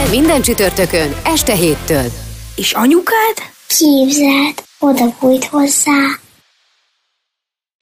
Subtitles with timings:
[0.00, 2.04] Minden, minden csütörtökön, este héttől.
[2.56, 3.36] És anyukád?
[3.66, 6.18] Képzeld, oda bújt hozzá.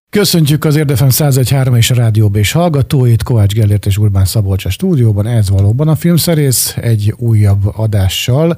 [0.09, 4.69] Köszöntjük az Érdefem 1013 és a Rádió és hallgatóit, Kovács Gellért és Urbán Szabolcs a
[4.69, 8.55] stúdióban, ez valóban a filmszerész egy újabb adással,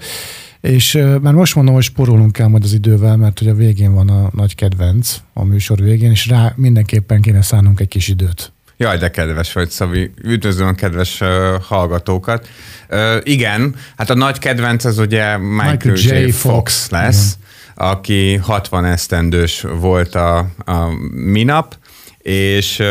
[0.61, 4.09] és már most mondom, hogy sporolunk kell majd az idővel, mert hogy a végén van
[4.09, 8.51] a nagy kedvenc, a műsor végén, és rá mindenképpen kéne szánnunk egy kis időt.
[8.81, 10.11] Jaj, de kedves vagy, Szabi.
[10.23, 11.27] Üdvözlöm a kedves uh,
[11.61, 12.47] hallgatókat.
[12.89, 16.25] Uh, igen, hát a nagy kedvenc az ugye Michael, Michael J.
[16.25, 16.31] J.
[16.31, 17.37] Fox, Fox lesz,
[17.73, 17.87] igen.
[17.89, 21.75] aki 60 esztendős volt a, a minap,
[22.17, 22.81] és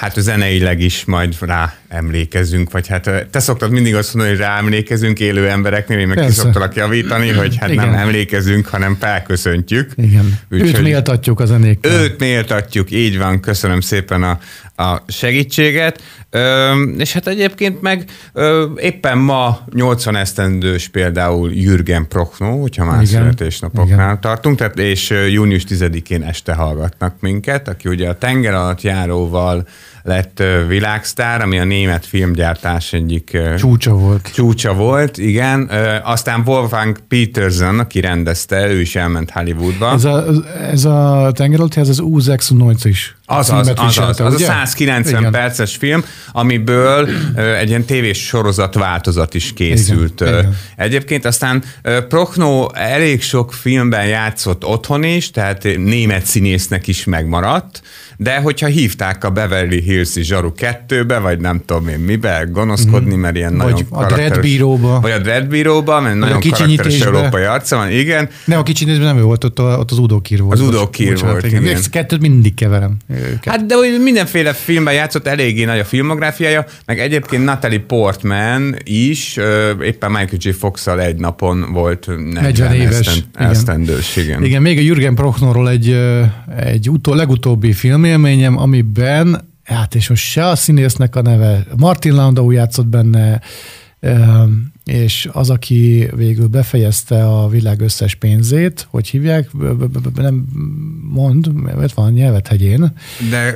[0.00, 4.58] hát zeneileg is majd rá emlékezünk, vagy hát te szoktad mindig azt mondani, hogy rá
[4.58, 6.30] emlékezünk élő embereknél, én meg Persze.
[6.30, 7.88] ki szoktalak javítani, hogy hát Igen.
[7.88, 9.92] nem emlékezünk, hanem felköszöntjük.
[9.96, 10.38] Igen.
[10.50, 11.92] Úgy, őt méltatjuk a zenékkel.
[11.92, 14.38] Őt méltatjuk, így van, köszönöm szépen a,
[14.82, 16.02] a segítséget.
[16.30, 23.02] Ö, és hát egyébként meg ö, éppen ma 80 esztendős például Jürgen Prochnow, hogyha már
[23.02, 23.20] Igen.
[23.20, 24.20] születésnapoknál Igen.
[24.20, 29.66] tartunk, tehát és június 10-én este hallgatnak minket, aki ugye a tenger alatt járóval
[30.02, 34.30] lett világsztár, ami a német filmgyártás egyik csúcsa volt.
[34.34, 35.70] Csúcsa volt, igen.
[36.04, 39.92] Aztán Wolfgang Peterson, aki rendezte, ő is elment Hollywoodba.
[39.92, 40.24] Ez a,
[40.70, 43.14] ez a tengeralatt, ez az U96 is.
[43.26, 45.32] Az az, az, az, az a 190 Igen.
[45.32, 47.08] perces film, amiből
[47.58, 50.20] egy ilyen tévés sorozat változat is készült.
[50.20, 50.38] Igen.
[50.38, 50.56] Igen.
[50.76, 51.62] Egyébként aztán
[52.08, 57.82] Prochno elég sok filmben játszott otthon is, tehát német színésznek is megmaradt,
[58.16, 63.36] de hogyha hívták a Beverly Hills-i Zsaru 2-be, vagy nem tudom én mibe, gonoszkodni, mert
[63.36, 65.00] ilyen vagy nagyon a Dread Bíróba.
[65.00, 68.28] Vagy a Dread Bíróba, mert nagyon karakteres európai arca van, igen.
[68.44, 70.52] Nem, a kicsinyítésben nem ő volt, ott, a, ott az Udokír volt.
[70.52, 71.62] Az Udokír volt, igen.
[71.62, 71.80] igen.
[71.90, 72.96] Kettőt mindig keverem.
[73.10, 73.44] Őket.
[73.44, 79.38] Hát de hogy mindenféle filmben játszott, eléggé nagy a filmográfiája, meg egyébként Natalie Portman is,
[79.82, 80.50] éppen Michael J.
[80.50, 84.28] fox egy napon volt 40 éves esztendős, igen.
[84.28, 84.44] igen.
[84.44, 86.00] Igen, még a Jürgen Prochnorról egy,
[86.56, 92.50] egy utó, legutóbbi filmélményem, amiben hát és most se a színésznek a neve, Martin Landau
[92.50, 93.40] játszott benne,
[94.90, 99.48] és az, aki végül befejezte a világ összes pénzét, hogy hívják,
[100.14, 100.44] nem
[101.10, 102.92] mond, mert van nyelvethegyén.
[103.30, 103.54] De...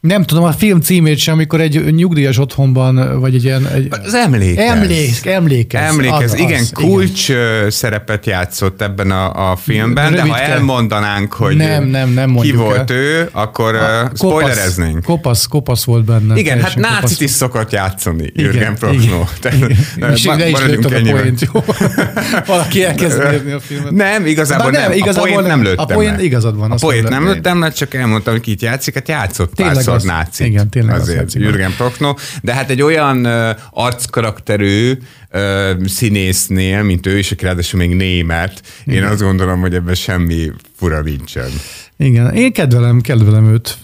[0.00, 3.66] Nem tudom a film címét sem, amikor egy nyugdíjas otthonban, vagy egy ilyen...
[3.66, 3.88] Egy...
[4.04, 4.64] Az emlékez.
[4.64, 5.82] Emlék, emlékez.
[5.82, 7.70] Emlékez, az, igen, az, kulcs igen.
[7.70, 10.26] szerepet játszott ebben a, a filmben, Rövidke.
[10.26, 12.96] de ha elmondanánk, hogy nem, nem, nem ki volt el.
[12.96, 15.02] ő, akkor a, spoilereznénk.
[15.02, 16.36] Kopasz, kopasz volt benne.
[16.36, 19.24] Igen, hát nácit is szokott játszani, Jürgen Prochnow
[20.76, 21.34] maradjunk ennyiben.
[21.40, 21.64] A jó.
[22.46, 23.90] Valaki elkezd nézni a filmet.
[23.90, 24.92] Nem, igazából nem, nem.
[24.92, 26.70] Igazából a poént nem lőttem A poént igazad van.
[26.70, 30.04] A poént nem lőttem, mert csak elmondtam, hogy kit játszik, hát játszott tényleg párszor az,
[30.04, 30.46] nácit.
[30.46, 32.14] Igen, tényleg azért, az Jürgen Prochnow.
[32.42, 34.92] De hát egy olyan uh, arckarakterű
[35.32, 39.08] uh, színésznél, mint ő is, aki ráadásul még német, én Igen.
[39.08, 41.50] azt gondolom, hogy ebben semmi fura nincsen.
[42.02, 43.78] Igen, én kedvelem, kedvelem őt.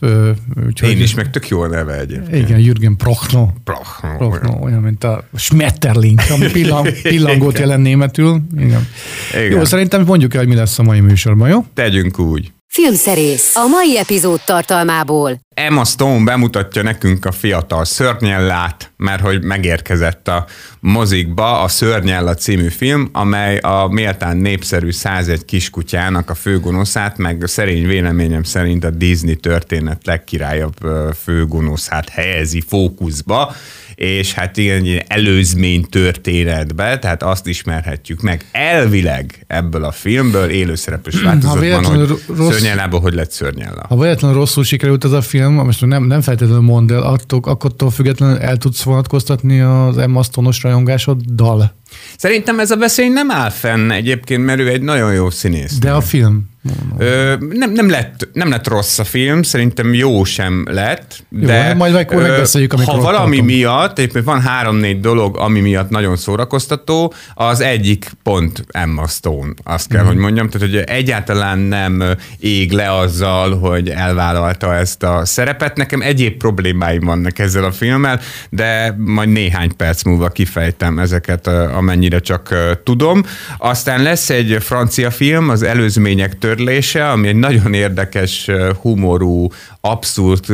[0.66, 2.48] Úgyhogy én is, meg tök jó a neve egyébként.
[2.48, 3.50] Igen, Jürgen Prochno.
[3.64, 4.16] Prochno.
[4.16, 4.62] Prochno olyan.
[4.62, 8.40] olyan, mint a Schmetterling, ami pillang, pillangót jelent németül.
[8.58, 8.88] Igen.
[9.34, 9.50] Igen.
[9.50, 11.64] Jó, szerintem mondjuk el, hogy mi lesz a mai műsorban, jó?
[11.74, 12.52] Tegyünk úgy.
[12.76, 15.40] Filmszerész a mai epizód tartalmából.
[15.54, 20.46] Emma Stone bemutatja nekünk a fiatal szörnyellát, mert hogy megérkezett a
[20.80, 27.86] mozikba a Szörnyella című film, amely a méltán népszerű 101 kiskutyának a főgonoszát, meg szerény
[27.86, 30.76] véleményem szerint a Disney történet legkirályabb
[31.22, 33.54] főgonoszát helyezi fókuszba,
[33.96, 41.84] és hát ilyen előzmény történetbe, tehát azt ismerhetjük meg elvileg ebből a filmből, élőszereplős változatban,
[41.84, 43.84] hogy rossz, hogy lett szörnyella.
[43.88, 47.90] Ha véletlenül rosszul sikerült ez a film, most nem, nem feltétlenül mondd el, attól, attól
[47.90, 51.74] függetlenül el tudsz vonatkoztatni az Emma Stone-os rajongásoddal?
[52.16, 55.78] Szerintem ez a veszély nem áll fenn egyébként, mert ő egy nagyon jó színész.
[55.78, 56.54] De a film?
[56.98, 61.68] Ö, nem, nem, lett, nem lett rossz a film, szerintem jó sem lett, de...
[61.68, 63.54] Jó, majd akkor megbeszéljük, amikor Ha valami tartom.
[63.54, 69.88] miatt, éppen van három-négy dolog, ami miatt nagyon szórakoztató, az egyik pont Emma Stone, azt
[69.88, 70.06] kell, mm.
[70.06, 72.04] hogy mondjam, tehát hogy egyáltalán nem
[72.38, 75.76] ég le azzal, hogy elvállalta ezt a szerepet.
[75.76, 78.20] Nekem egyéb problémáim vannak ezzel a filmmel,
[78.50, 82.54] de majd néhány perc múlva kifejtem ezeket a amennyire csak
[82.84, 83.22] tudom.
[83.58, 88.50] Aztán lesz egy francia film, az Előzmények törlése, ami egy nagyon érdekes,
[88.80, 89.48] humorú,
[89.90, 90.44] abszurd,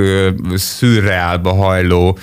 [0.54, 2.18] szürreálba hajló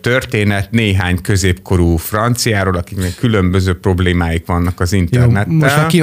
[0.00, 5.54] történet néhány középkorú franciáról, akiknek különböző problémáik vannak az Jó, internettel.
[5.54, 6.02] most már ki,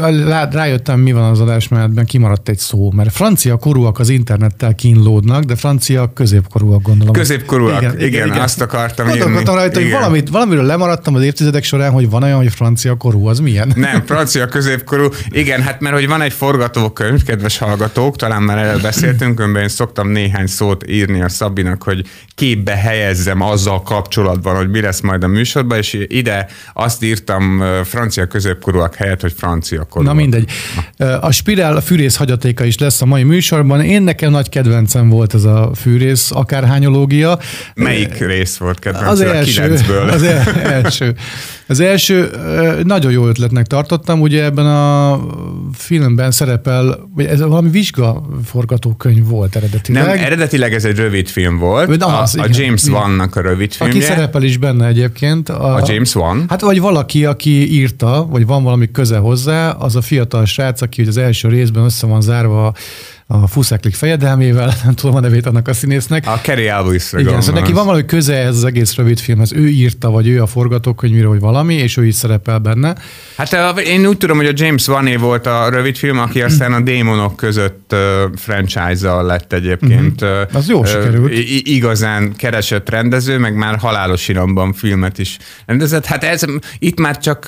[0.52, 5.56] rájöttem, mi van az adásmenetben, kimaradt egy szó, mert francia korúak az internettel kínlódnak, de
[5.56, 7.14] francia középkorúak gondolom.
[7.14, 9.08] Középkorúak, igen, igen, igen, azt akartam.
[9.08, 10.00] Gondolkodtam rajta, hogy Igen.
[10.00, 13.72] valamit, valamiről lemaradtam az évtizedek során, hogy van olyan, hogy francia korú, az milyen?
[13.76, 15.08] Nem, francia középkorú.
[15.30, 19.68] Igen, hát mert hogy van egy forgatókönyv, kedves hallgatók, talán már erről beszéltünk, önben én
[19.68, 22.06] szoktam néhány szót írni a Szabinak, hogy
[22.40, 28.26] képbe helyezzem azzal kapcsolatban, hogy mi lesz majd a műsorban, és ide azt írtam francia
[28.28, 30.14] középkorúak helyett, hogy francia korúak.
[30.14, 30.50] Na mindegy.
[31.22, 33.82] A spirál a fűrész hagyatéka is lesz a mai műsorban.
[33.82, 37.40] Én nekem nagy kedvencem volt ez a fűrész akárhányológia.
[37.76, 39.08] Melyik rész volt kedvenc?
[39.08, 40.10] Az A első, kilencből.
[40.10, 41.16] az el, első.
[41.68, 42.30] Az első
[42.84, 45.20] nagyon jó ötletnek tartottam, ugye ebben a
[45.74, 50.06] filmben szerepel, vagy ez valami vizsga forgatókönyv volt eredetileg.
[50.06, 51.98] Nem, eredetileg ez egy rövid film volt.
[51.98, 53.00] De az, a, a igen, James igen.
[53.00, 53.96] Vannak a rövid filmje.
[53.96, 55.50] Aki szerepel is benne egyébként.
[55.50, 56.46] A James Wan?
[56.50, 61.02] Hát vagy valaki, aki írta, vagy van valami köze hozzá, az a fiatal srác, aki
[61.02, 62.74] az első részben össze van zárva
[63.32, 66.28] a, fuszeklik fejedelmével, nem tudom a nevét annak a színésznek.
[66.28, 69.54] A Kerry Elvis-re Igen, szóval neki van valami köze ez az egész rövid filmhez.
[69.54, 72.96] Ő írta, vagy ő a forgatókönyvíró, vagy valami, és ő is szerepel benne.
[73.38, 76.74] Hát ö, én úgy tudom, hogy a James Vané volt a rövid film, aki aztán
[76.74, 80.22] a démonok között ö, franchise-al lett egyébként.
[80.22, 80.56] ö, Mhm.
[80.58, 81.34] Az jól ö, sikerült.
[81.34, 86.06] i- igazán keresett rendező, meg már halálos iramban filmet is rendezett.
[86.06, 86.42] Hát ez
[86.80, 87.46] itt már csak,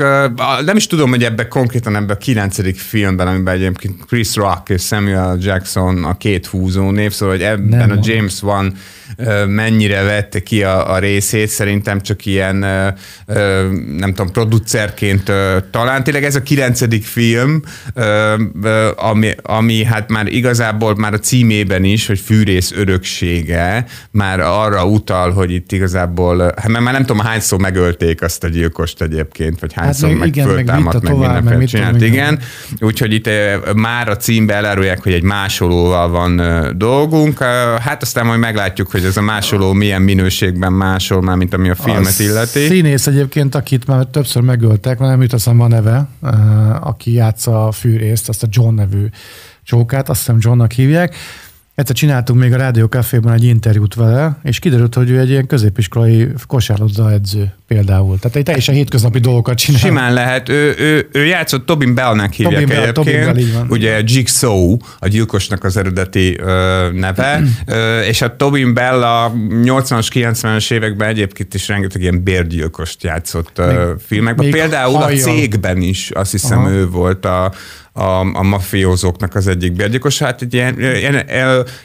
[0.65, 4.81] nem is tudom, hogy ebbe konkrétan ebbe a kilencedik filmben, amiben egyébként Chris Rock és
[4.81, 8.01] Samuel Jackson a két húzó név, szóval hogy ebben Nem a.
[8.03, 8.73] James Wan
[9.15, 12.55] ö, mennyire vette ki a, a részét, szerintem csak ilyen,
[13.97, 15.31] nem tudom, producerként
[15.71, 16.03] talán.
[16.03, 17.61] Tényleg ez a kilencedik film,
[18.95, 25.31] ami, ami hát már igazából már a címében is, hogy fűrész öröksége, már arra utal,
[25.31, 29.73] hogy itt igazából, hát mert már nem tudom, hányszor megölték azt a gyilkost egyébként, vagy
[29.73, 32.01] hányszor meg meg, igen, föltámadt, meg, meg mindenféle csinált.
[32.01, 32.39] Igen,
[32.79, 33.29] úgyhogy itt
[33.75, 35.23] már a címbe elárulják, hogy egy
[35.61, 36.41] másolóval van
[36.77, 37.43] dolgunk.
[37.79, 41.75] Hát aztán majd meglátjuk, hogy ez a másoló milyen minőségben másol, már mint ami a
[41.75, 42.65] filmet A illeti.
[42.65, 46.07] Színész egyébként, akit már többször megöltek, mert nem jut eszembe a neve,
[46.79, 49.05] aki játsza a fűrészt, azt a John nevű
[49.63, 51.15] csókát, azt hiszem Johnnak hívják.
[51.75, 55.47] Egyszer csináltunk még a Rádió Caféban egy interjút vele, és kiderült, hogy ő egy ilyen
[55.47, 58.19] középiskolai kosárlabda edző például.
[58.19, 59.79] Tehát egy teljesen hétköznapi dolgokat csinál.
[59.79, 60.49] Simán lehet.
[60.49, 63.05] Ő, ő, ő játszott Tobin Bellnek hívják Tobin Bell, egyébként.
[63.05, 63.67] Tobin Bell, így van.
[63.69, 69.31] Ugye Jigsaw, a gyilkosnak az eredeti ö, neve, ö, és a Tobin Bell a
[69.63, 74.45] 80-as, 90-es években egyébként is rengeteg ilyen bérgyilkost játszott ö, filmekben.
[74.45, 75.29] még Például hajjal.
[75.29, 76.71] a cégben is azt hiszem Aha.
[76.71, 77.53] ő volt a,
[77.93, 80.19] a, a mafiózóknak az egyik bérgyilkos.
[80.19, 81.25] Hát egy ilyen, ilyen,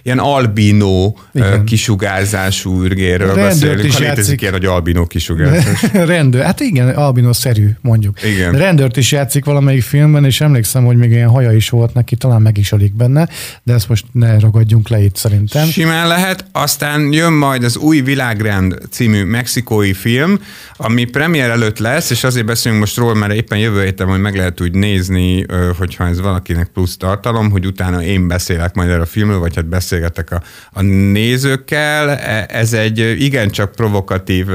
[0.02, 1.64] ilyen, albinó Igen.
[1.64, 3.84] kisugárzású ürgéről Rendőrt beszélünk.
[3.84, 4.40] is Ha létezik játszik.
[4.40, 5.82] ilyen, hogy albinó kisugárzás.
[6.14, 8.22] Rendőr, hát igen, albinoszerű mondjuk.
[8.22, 8.52] Igen.
[8.52, 12.16] De rendőrt is játszik valamelyik filmben, és emlékszem, hogy még ilyen haja is volt neki,
[12.16, 13.28] talán meg is alig benne,
[13.62, 15.66] de ezt most ne ragadjunk le itt szerintem.
[15.68, 20.40] Simán lehet, aztán jön majd az Új Világrend című mexikói film,
[20.76, 24.36] ami premier előtt lesz, és azért beszélünk most róla, mert éppen jövő héten majd meg
[24.36, 29.00] lehet úgy nézni, ö, hogyha ez valakinek plusz tartalom, hogy utána én beszélek majd erről
[29.00, 30.42] a filmről, vagy hát beszélgetek a,
[30.73, 32.11] a nézőkkel.
[32.11, 34.47] E- Ez egy igencsak provokatív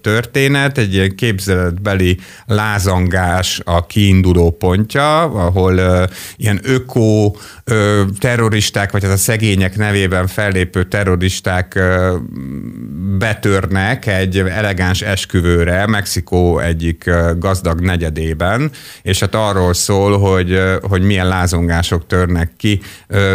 [0.00, 6.06] történet, egy ilyen képzeletbeli lázangás a kiinduló pontja, ahol
[6.36, 11.80] ilyen öko ö, terroristák, vagy hát a szegények nevében fellépő terroristák
[13.18, 18.70] betörnek egy elegáns esküvőre Mexikó egyik gazdag negyedében,
[19.02, 22.80] és hát arról szól, hogy, hogy milyen lázongások törnek ki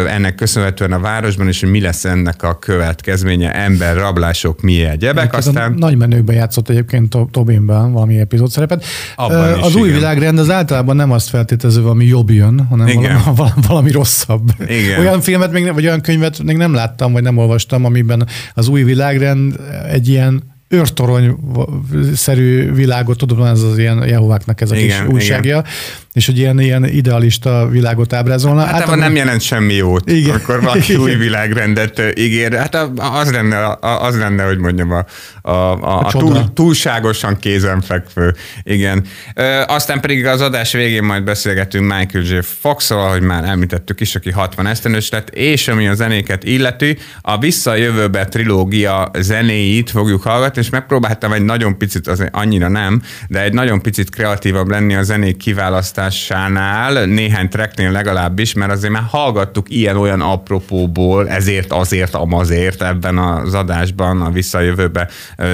[0.08, 5.34] ennek köszönhetően a városban, és hogy mi lesz ennek a következménye, emberrablások, mi egyebek.
[5.34, 5.74] Aztán...
[5.76, 8.84] Nagy menőkben játszott egyébként To- Tobinben valami epizód szerepet.
[9.16, 9.98] Abban Ö, is, az új igen.
[9.98, 13.20] világrend az általában nem azt feltételező, valami jobb jön, hanem Igen.
[13.36, 14.50] valami, valami, rosszabb.
[14.66, 15.00] Igen.
[15.00, 18.82] Olyan filmet, még, vagy olyan könyvet még nem láttam, vagy nem olvastam, amiben az új
[18.82, 25.64] világrend egy ilyen őrtorony-szerű világot, tudom, ez az ilyen Jehováknak ez a kis Igen, újságja,
[26.12, 28.60] és hogy ilyen, ilyen idealista világot ábrázolna.
[28.62, 30.20] Általában nem jelent semmi jót, Igen.
[30.20, 30.34] Igen.
[30.34, 31.02] akkor valaki Igen.
[31.02, 32.54] új világrendet ígér.
[32.54, 35.04] Hát a- az lenne, a- az lenne, hogy mondjam, a,
[35.42, 36.24] a, a, a csoda.
[36.32, 38.34] túl, túlságosan kézenfekvő.
[38.62, 39.04] Igen.
[39.34, 42.38] Ö, aztán pedig az adás végén majd beszélgetünk Michael J.
[42.60, 47.38] fox ahogy már említettük is, aki 60 esztendős lett, és ami a zenéket illeti, a
[47.38, 50.61] Visszajövőbe trilógia zenéit fogjuk hallgatni.
[50.62, 55.02] És megpróbáltam egy nagyon picit, azért annyira nem, de egy nagyon picit kreatívabb lenni a
[55.02, 63.18] zenék kiválasztásánál, néhány tracknél legalábbis, mert azért már hallgattuk ilyen-olyan apropóból, ezért, azért, amazért ebben
[63.18, 65.08] az adásban, a visszajövőbe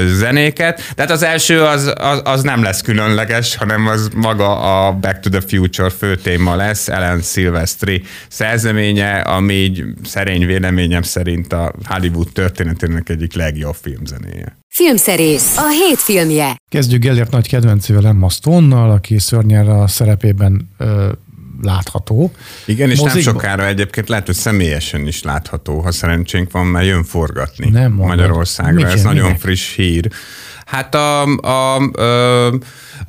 [0.07, 0.83] zenéket.
[0.95, 5.31] Tehát az első az, az, az nem lesz különleges, hanem az maga a Back to
[5.31, 12.29] the Future fő téma lesz, Ellen Silvestri szerzeménye, ami így szerény véleményem szerint a Hollywood
[12.33, 14.59] történetének egyik legjobb filmzenéje.
[14.79, 16.57] Filmszerész, a hét filmje.
[16.69, 21.13] Kezdjük Gellért nagy kedvencével Emma Stone-nal, aki szörnyel a szerepében ö,
[21.63, 22.33] látható.
[22.65, 26.87] Igen, és Mozikba- nem sokára egyébként lehet, hogy személyesen is látható, ha szerencsénk van, mert
[26.87, 28.07] jön forgatni Nem mondod.
[28.17, 28.73] Magyarországra.
[28.73, 28.93] Miért?
[28.93, 29.41] Ez nagyon Minek?
[29.41, 30.09] friss hír.
[30.67, 32.53] Hát a, a, a,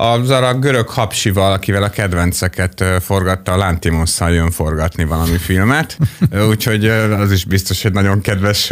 [0.02, 5.98] az a görög hapsival, akivel a kedvenceket forgatta, a Lantimosszal jön forgatni valami filmet,
[6.50, 6.86] úgyhogy
[7.20, 8.72] az is biztos, hogy nagyon kedves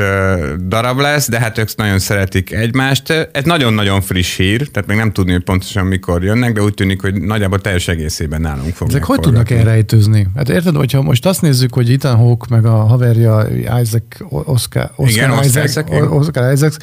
[0.68, 3.10] darab lesz, de hát ők nagyon szeretik egymást.
[3.32, 7.02] Ez nagyon-nagyon friss hír, tehát még nem tudni, hogy pontosan mikor jönnek, de úgy tűnik,
[7.02, 9.44] hogy nagyjából teljes egészében nálunk fognak Ezek hogy forgatni.
[9.44, 10.28] tudnak elrejtőzni?
[10.36, 13.48] Hát érted, hogyha most azt nézzük, hogy Ethan Hawke meg a haverja
[13.82, 15.76] Isaac Oscar, Oscar, Igen, Isaac.
[16.10, 16.76] Oscar Isaacs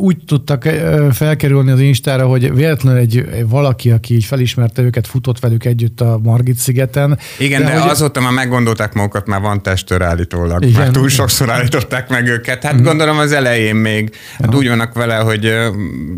[0.00, 0.68] úgy tudtak
[1.12, 6.00] felkerülni az Instára, hogy véletlenül egy, egy valaki, aki így felismerte őket, futott velük együtt
[6.00, 7.18] a Margit szigeten.
[7.38, 10.64] Igen, de, de hogy- azóta már meggondolták magukat, már van testőr állítólag.
[10.64, 10.80] Igen.
[10.80, 12.62] Már túl sokszor állították meg őket.
[12.62, 15.52] Hát gondolom az elején még hát úgy vannak vele, hogy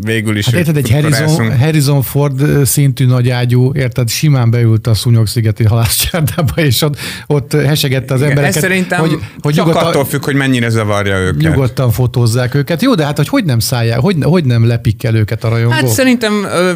[0.01, 1.57] végül is Hát érted, egy Harrison.
[1.59, 8.19] Harrison Ford szintű nagyágyú, érted, simán beült a szúnyog-szigeti halászcsárdába, és ott, ott hesegette az
[8.19, 11.41] Igen, embereket, Ez szerintem hogy, hogy csak nyugodtan, attól függ, hogy mennyire zavarja őket.
[11.41, 12.81] nyugodtan fotózzák őket.
[12.81, 15.73] Jó, de hát hogy hogy nem szállják, hogy, hogy nem lepik el őket a rajongók?
[15.73, 16.71] Hát szerintem, ö,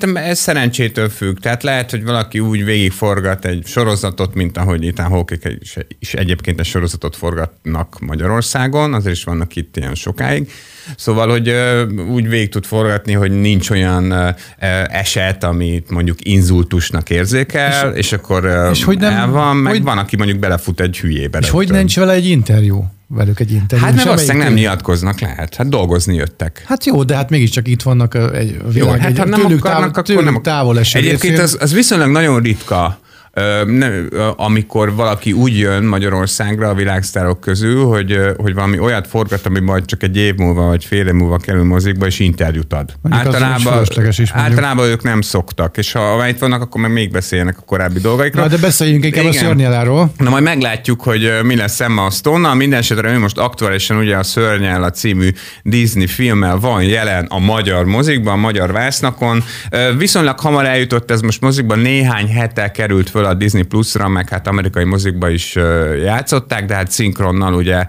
[0.00, 1.38] szerintem ez szerencsétől függ.
[1.38, 6.60] Tehát lehet, hogy valaki úgy végigforgat egy sorozatot, mint ahogy itt Hawkik is, is egyébként
[6.60, 10.50] egy sorozatot forgatnak Magyarországon, azért is vannak itt ilyen sokáig.
[10.96, 14.28] Szóval, hogy ö, úgy végig tud forgatni, hogy nincs olyan ö,
[14.88, 19.72] eset, amit mondjuk inzultusnak érzékel, és, és akkor ö, és hogy nem- el van, meg
[19.72, 21.38] hogy- van, aki mondjuk belefut egy hülyébe.
[21.38, 21.76] És hogy rögtön.
[21.78, 22.84] nincs vele egy interjú?
[23.14, 23.84] Velük egy interjú.
[23.84, 25.54] Hát mert valószínűleg nem nyilatkoznak, lehet.
[25.54, 26.62] Hát dolgozni jöttek.
[26.66, 29.40] Hát jó, de hát mégiscsak itt vannak ö, egy Jó, világ, hát egy ha nem
[29.40, 30.42] tőlük, akarnak, távol, tőlük nem.
[30.42, 32.99] távol eső Egyébként az, az viszonylag nagyon ritka,
[33.32, 39.06] ö, ne, ö, amikor valaki úgy jön Magyarországra a világsztárok közül, hogy, hogy valami olyat
[39.06, 42.72] forgat, ami majd csak egy év múlva vagy fél év múlva kerül mozikba, és interjút
[42.72, 42.92] ad.
[43.02, 43.34] Mondjuk
[43.66, 47.58] az is is, általában ők nem szoktak, és ha, itt vannak, akkor meg még beszélnek
[47.58, 48.44] a korábbi dolgaikról.
[48.44, 49.44] Na, de beszéljünk inkább a Igen.
[49.44, 50.12] szörnyeláról.
[50.16, 52.54] Na majd meglátjuk, hogy mi lesz Emma Stone-nal.
[52.54, 55.30] Minden esetre ő most aktuálisan ugye a Szörnyel a című
[55.62, 59.44] Disney filmmel van jelen a magyar mozikban, a magyar vásznakon.
[59.98, 64.46] Viszonylag hamar eljutott ez most mozikban, néhány hete került föl a Disney Plus-ra, meg hát
[64.46, 65.54] amerikai mozikba is
[66.04, 67.84] játszották, de hát szinkronnal ugye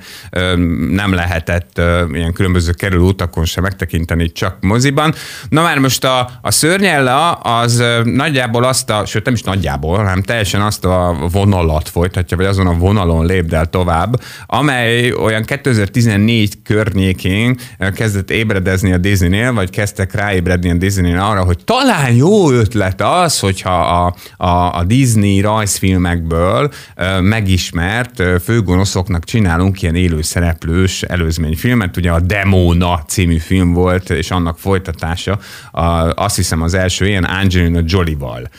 [0.89, 1.81] nem lehetett
[2.13, 5.13] ilyen különböző kerülő utakon sem megtekinteni, csak moziban.
[5.49, 10.21] Na már most a, a Szörnyella az nagyjából azt a, sőt nem is nagyjából, hanem
[10.21, 17.57] teljesen azt a vonalat folytatja, vagy azon a vonalon lépdel tovább, amely olyan 2014 környékén
[17.93, 23.39] kezdett ébredezni a Disneynél, vagy kezdtek ráébredni a Disneynél arra, hogy talán jó ötlet az,
[23.39, 32.19] hogyha a, a, a Disney rajzfilmekből ö, megismert főgonoszoknak csinálunk ilyen élőszereplős előzményfilmet, ugye a
[32.19, 35.39] Demona című film volt, és annak folytatása,
[35.71, 35.83] a,
[36.23, 38.49] azt hiszem az első ilyen Angelina Jolie-val.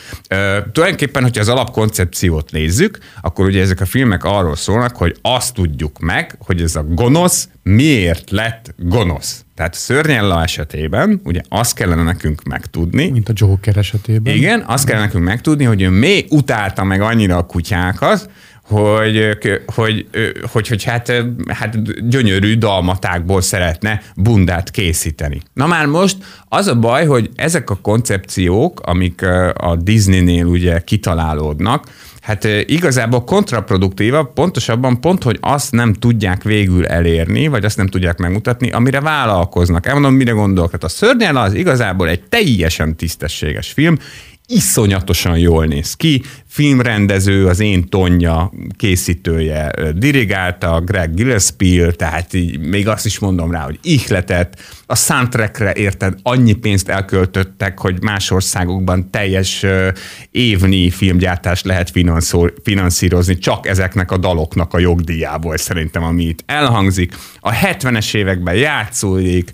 [0.71, 5.99] Tulajdonképpen, hogyha az alapkoncepciót nézzük, akkor ugye ezek a filmek arról szólnak, hogy azt tudjuk
[5.99, 9.45] meg, hogy ez a gonosz miért lett gonosz.
[9.55, 14.35] Tehát Szörnyella esetében ugye azt kellene nekünk megtudni, Mint a Joker esetében.
[14.35, 18.29] igen, azt kell nekünk megtudni, hogy ő még utálta meg annyira a kutyákat,
[18.63, 20.07] hogy, hogy,
[20.51, 21.11] hogy, hogy hát,
[21.47, 25.41] hát gyönyörű dalmatákból szeretne bundát készíteni.
[25.53, 26.17] Na már most
[26.49, 29.21] az a baj, hogy ezek a koncepciók, amik
[29.53, 31.87] a Disneynél ugye kitalálódnak,
[32.23, 38.17] hát igazából kontraproduktíva, pontosabban pont, hogy azt nem tudják végül elérni, vagy azt nem tudják
[38.17, 39.85] megmutatni, amire vállalkoznak.
[39.85, 40.69] Elmondom, mire gondolok.
[40.69, 43.97] Tehát a Szörnyel az igazából egy teljesen tisztességes film,
[44.47, 52.87] iszonyatosan jól néz ki, filmrendező, az én Tonya készítője dirigálta, Greg Gillespie, tehát így még
[52.87, 59.09] azt is mondom rá, hogy ihletet, a soundtrackre érted, annyi pénzt elköltöttek, hogy más országokban
[59.09, 59.65] teljes
[60.31, 61.91] évnyi filmgyártást lehet
[62.63, 67.15] finanszírozni, csak ezeknek a daloknak a jogdíjából szerintem, ami itt elhangzik.
[67.39, 69.51] A 70-es években játszódik,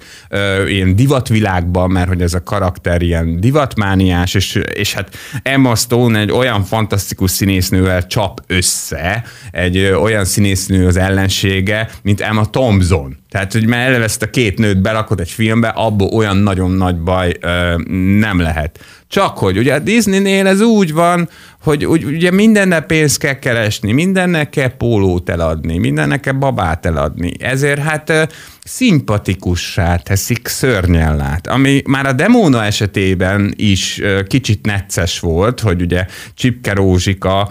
[0.67, 6.31] ilyen divatvilágban, mert hogy ez a karakter ilyen divatmániás, és, és hát Emma Stone egy
[6.31, 13.65] olyan fantasztikus színésznővel csap össze, egy olyan színésznő az ellensége, mint Emma Thompson Tehát, hogy
[13.65, 17.75] már eleve ezt a két nőt belakod egy filmbe, abból olyan nagyon nagy baj ö,
[18.19, 18.79] nem lehet.
[19.07, 21.29] Csak hogy ugye a Disneynél ez úgy van,
[21.61, 27.31] hogy úgy, ugye mindennel pénzt kell keresni, mindennek kell pólót eladni, mindennek kell babát eladni.
[27.39, 28.23] Ezért hát ö,
[28.63, 36.05] szimpatikussá teszik szörnyellát, ami már a Demóna esetében is ö, kicsit necces volt, hogy ugye
[36.33, 37.49] Csipke Rózsika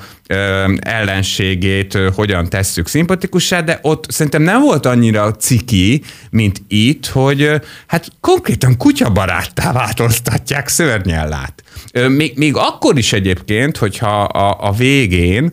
[0.78, 8.08] ellenségét hogyan tesszük szimpatikussá, de ott szerintem nem volt annyira ciki, mint itt, hogy hát
[8.20, 11.62] konkrétan kutyabaráttá változtatják szörnyellát.
[12.08, 15.52] Még, még akkor is egyébként, hogyha a, a végén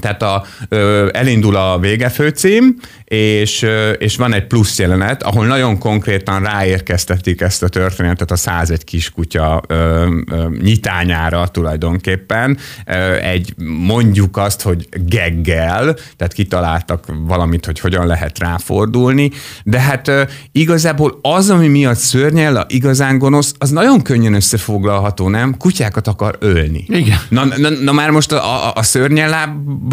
[0.00, 5.78] tehát a, ö, elindul a végefőcím, és, ö, és van egy plusz jelenet, ahol nagyon
[5.78, 12.58] konkrétan ráérkeztetik ezt a történetet a 101 kiskutya ö, ö, nyitányára tulajdonképpen.
[12.86, 13.54] Ö, egy
[13.86, 19.30] mondjuk azt, hogy geggel, tehát kitaláltak valamit, hogy hogyan lehet ráfordulni,
[19.64, 25.28] de hát ö, igazából az, ami miatt szörnyel, a igazán gonosz, az nagyon könnyen összefoglalható,
[25.28, 25.56] nem?
[25.56, 26.84] Kutyákat akar ölni.
[26.88, 27.18] Igen.
[27.28, 29.87] Na, na, na már most a, a, a szörnyelában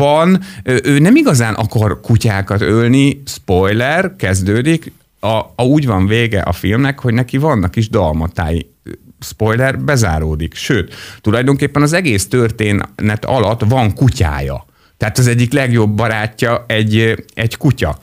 [0.63, 6.51] ő ő nem igazán akar kutyákat ölni, spoiler, kezdődik, a, a úgy van vége a
[6.51, 8.73] filmnek, hogy neki vannak is dalmatái
[9.19, 10.55] spoiler, bezáródik.
[10.55, 14.65] Sőt, tulajdonképpen az egész történet alatt van kutyája.
[14.97, 17.97] Tehát az egyik legjobb barátja egy, egy kutya.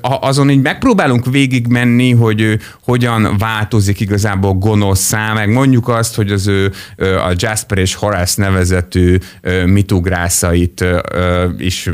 [0.00, 6.72] Azon így megpróbálunk végigmenni, hogy hogyan változik igazából gonoszszá, meg mondjuk azt, hogy az ő
[6.98, 9.18] a Jasper és Horace nevezetű
[9.66, 10.84] mitugrászait
[11.58, 11.90] is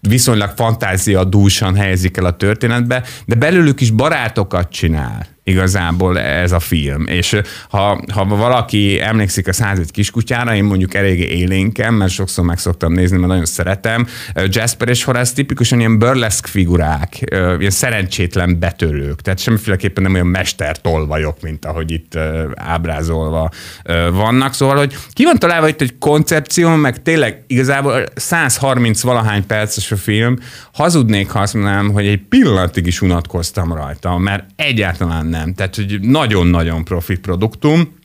[0.00, 7.06] viszonylag fantáziadúsan helyezik el a történetbe, de belőlük is barátokat csinál igazából ez a film.
[7.06, 12.58] És ha, ha valaki emlékszik a 101 kiskutyára, én mondjuk eléggé élénken, mert sokszor meg
[12.58, 14.06] szoktam nézni, mert nagyon szeretem.
[14.46, 17.18] Jasper és Horace tipikusan ilyen burleszk figurák,
[17.58, 22.18] ilyen szerencsétlen betörők, tehát semmiféleképpen nem olyan mestertolvajok, mint ahogy itt
[22.54, 23.50] ábrázolva
[24.12, 24.54] vannak.
[24.54, 29.96] Szóval, hogy ki van találva itt egy koncepció, meg tényleg igazából 130 valahány perces a
[29.96, 30.38] film,
[30.72, 35.54] hazudnék, ha azt mondanám, hogy egy pillanatig is unatkoztam rajta, mert egyáltalán nem.
[35.54, 37.96] Tehát, hogy nagyon-nagyon profi produktum.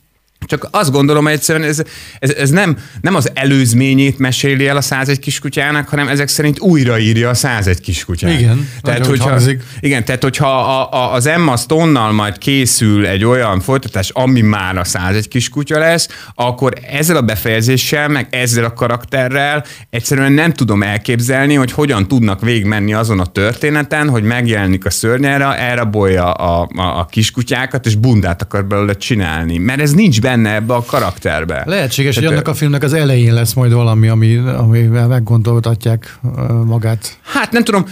[0.46, 1.82] Csak azt gondolom, hogy egyszerűen ez,
[2.18, 7.28] ez, ez nem, nem az előzményét meséli el a 101 kiskutyának, hanem ezek szerint újraírja
[7.28, 8.40] a 101 kiskutyát.
[8.40, 9.62] Igen, tehát, hogyha, hangzik.
[9.80, 14.76] igen, tehát hogyha a, a, az Emma Stone-nal majd készül egy olyan folytatás, ami már
[14.76, 20.82] a 101 kiskutya lesz, akkor ezzel a befejezéssel, meg ezzel a karakterrel egyszerűen nem tudom
[20.82, 26.98] elképzelni, hogy hogyan tudnak végigmenni azon a történeten, hogy megjelenik a szörnyára, elrabolja a, a,
[26.98, 29.58] a kiskutyákat, és bundát akar belőle csinálni.
[29.58, 31.62] Mert ez nincs benne ebbe a karakterbe.
[31.66, 36.18] Lehetséges, hogy Tehát, annak a filmnek az elején lesz majd valami, ami, amivel meggondoltatják
[36.64, 37.18] magát.
[37.22, 37.84] Hát nem tudom,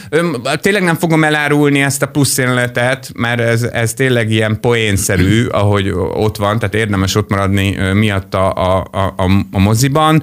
[0.61, 5.89] tényleg nem fogom elárulni ezt a plusz jelenetet, mert ez, ez tényleg ilyen poénszerű, ahogy
[6.15, 9.15] ott van, tehát érdemes ott maradni miatt a, a, a,
[9.51, 10.23] a- moziban.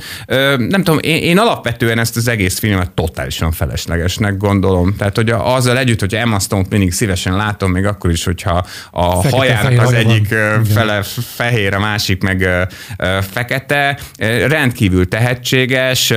[0.58, 4.96] Nem tudom, én, én alapvetően ezt az egész filmet totálisan feleslegesnek gondolom.
[4.98, 9.22] Tehát, hogy azzal együtt, hogy Emma Stone-t mindig szívesen látom, még akkor is, hogyha a
[9.22, 9.96] Fekete-fehér hajának az van.
[9.96, 10.64] egyik Igen.
[10.64, 11.02] fele
[11.36, 12.62] fehér, a másik meg ö,
[12.98, 14.00] ö, fekete,
[14.48, 16.14] rendkívül tehetséges,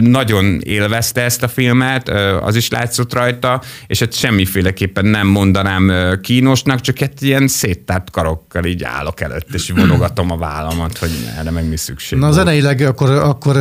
[0.00, 2.08] nagyon élvezte ezt a filmet,
[2.40, 8.64] az is látszott rajta, és hát semmiféleképpen nem mondanám kínosnak, csak egy ilyen széttárt karokkal
[8.64, 12.38] így állok előtt, és vonogatom a vállamat, hogy erre meg mi szükség Na volt.
[12.38, 13.56] zeneileg akkor, akkor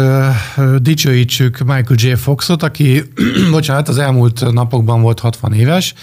[0.78, 2.14] dicsőítsük Michael J.
[2.14, 3.04] Foxot, aki,
[3.52, 5.94] bocsánat, az elmúlt napokban volt 60 éves,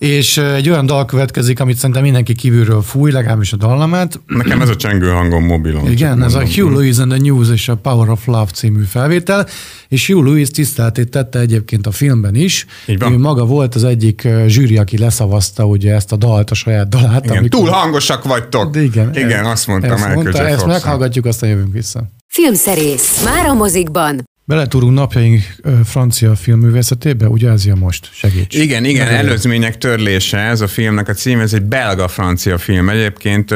[0.00, 4.20] és egy olyan dal következik, amit szerintem mindenki kívülről fúj, legalábbis a dallamát.
[4.26, 5.90] Nekem ez a csengő hangom mobilon.
[5.90, 6.54] Igen, ez a mondom.
[6.54, 9.46] Hugh Lewis and the News és a Power of Love című felvétel,
[9.88, 12.66] és Hugh Lewis tiszteletét tette egyébként a filmben is.
[12.86, 13.12] Így van.
[13.12, 17.24] Ő maga volt az egyik zsűri, aki leszavazta ugye ezt a dalt, a saját dalát.
[17.24, 18.76] Igen, túl hangosak vagytok.
[18.76, 20.48] Igen, Igen, azt mondta ezt Michael mondta.
[20.48, 22.10] Ezt meghallgatjuk, aztán jövünk vissza.
[22.26, 23.22] Filmszerész.
[23.24, 24.28] Már a mozikban.
[24.50, 25.42] Beletúrunk napjaink
[25.84, 28.08] francia filmművészetébe, ugye ez jön most?
[28.12, 28.54] Segíts.
[28.54, 32.88] Igen, igen, Nagyon előzmények törlése, ez a filmnek a cím, ez egy belga-francia film.
[32.88, 33.54] Egyébként,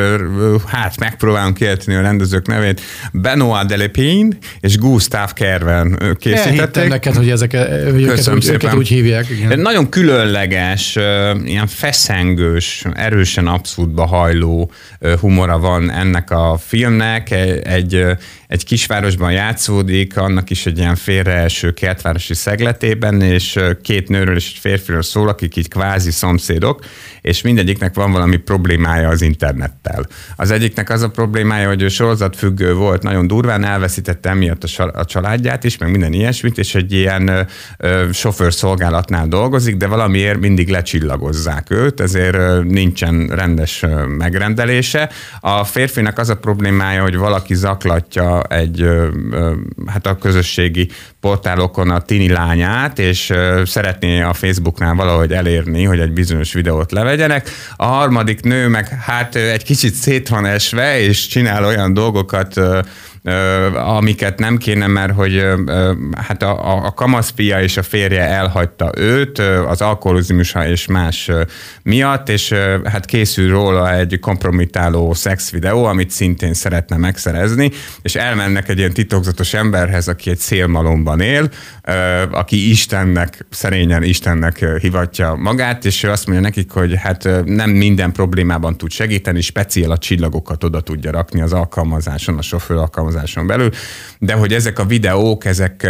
[0.66, 2.80] hát megpróbálom kiejteni a rendezők nevét,
[3.12, 6.88] Benoit Delepine és Gustave Kerven készítették.
[6.88, 7.57] neked, hogy, ezek,
[7.92, 8.76] hogy Köszönöm úgy, őket szépen.
[8.76, 9.30] úgy hívják.
[9.30, 9.61] Igen.
[9.61, 10.96] Nagyon különleges,
[11.44, 14.70] ilyen feszengős, erősen abszurdba hajló
[15.20, 17.30] humora van ennek a filmnek.
[17.64, 18.04] Egy,
[18.55, 24.61] egy, kisvárosban játszódik, annak is egy ilyen félreeső kertvárosi szegletében, és két nőről és egy
[24.61, 26.85] férfiről szól, akik így kvázi szomszédok,
[27.21, 30.07] és mindegyiknek van valami problémája az internettel.
[30.37, 35.64] Az egyiknek az a problémája, hogy ő sorozatfüggő volt, nagyon durván elveszítette emiatt a családját
[35.64, 37.47] is, meg minden ilyesmit, és egy ilyen
[38.12, 43.85] sofőrszolgálatnál dolgozik, de valamiért mindig lecsillagozzák őt, ezért nincsen rendes
[44.19, 45.11] megrendelése.
[45.40, 48.88] A férfinak az a problémája, hogy valaki zaklatja egy,
[49.87, 50.88] hát a közösségi
[51.20, 53.33] portálokon a tini lányát, és
[53.64, 57.50] szeretné a Facebooknál valahogy elérni, hogy egy bizonyos videót levegyenek.
[57.76, 62.61] A harmadik nő meg hát egy kicsit szét van esve, és csinál olyan dolgokat,
[63.75, 65.47] amiket nem kéne, mert hogy
[66.17, 71.31] hát a, a kamaszpia és a férje elhagyta őt az alkoholizmusa és más
[71.83, 77.71] miatt, és hát készül róla egy kompromitáló szexvideó, amit szintén szeretne megszerezni,
[78.03, 81.49] és elmennek egy ilyen titokzatos emberhez, aki egy szélmalomban él,
[82.31, 88.13] aki Istennek, szerényen Istennek hivatja magát, és ő azt mondja nekik, hogy hát nem minden
[88.13, 93.46] problémában tud segíteni, speciál a csillagokat oda tudja rakni az alkalmazáson, a sofőr alkalmazáson alkalmazáson
[93.46, 93.70] belül,
[94.18, 95.88] de hogy ezek a videók, ezek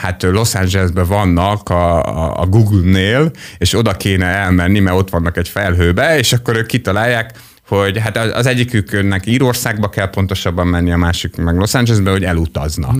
[0.00, 5.48] hát Los Angelesben vannak a, a Google-nél, és oda kéne elmenni, mert ott vannak egy
[5.48, 7.30] felhőbe, és akkor ők kitalálják,
[7.68, 12.94] hogy hát az egyiküknek Írországba kell pontosabban menni, a másik meg Los Angelesbe, hogy elutazna.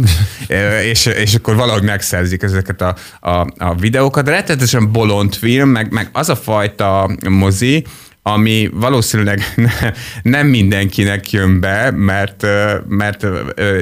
[0.92, 4.24] és, és akkor valahogy megszerzik ezeket a, a, a videókat.
[4.24, 7.84] De rettenetesen bolond film, meg, meg az a fajta mozi,
[8.22, 9.54] ami valószínűleg
[10.22, 12.46] nem mindenkinek jön be, mert,
[12.88, 13.26] mert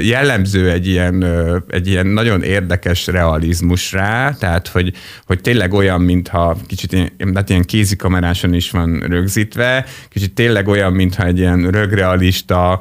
[0.02, 1.24] jellemző egy ilyen,
[1.68, 4.92] egy ilyen nagyon érdekes realizmus rá, tehát hogy,
[5.26, 10.92] hogy tényleg olyan, mintha kicsit ilyen, hát ilyen kézikameráson is van rögzítve, kicsit tényleg olyan,
[10.92, 12.80] mintha egy ilyen rögrealista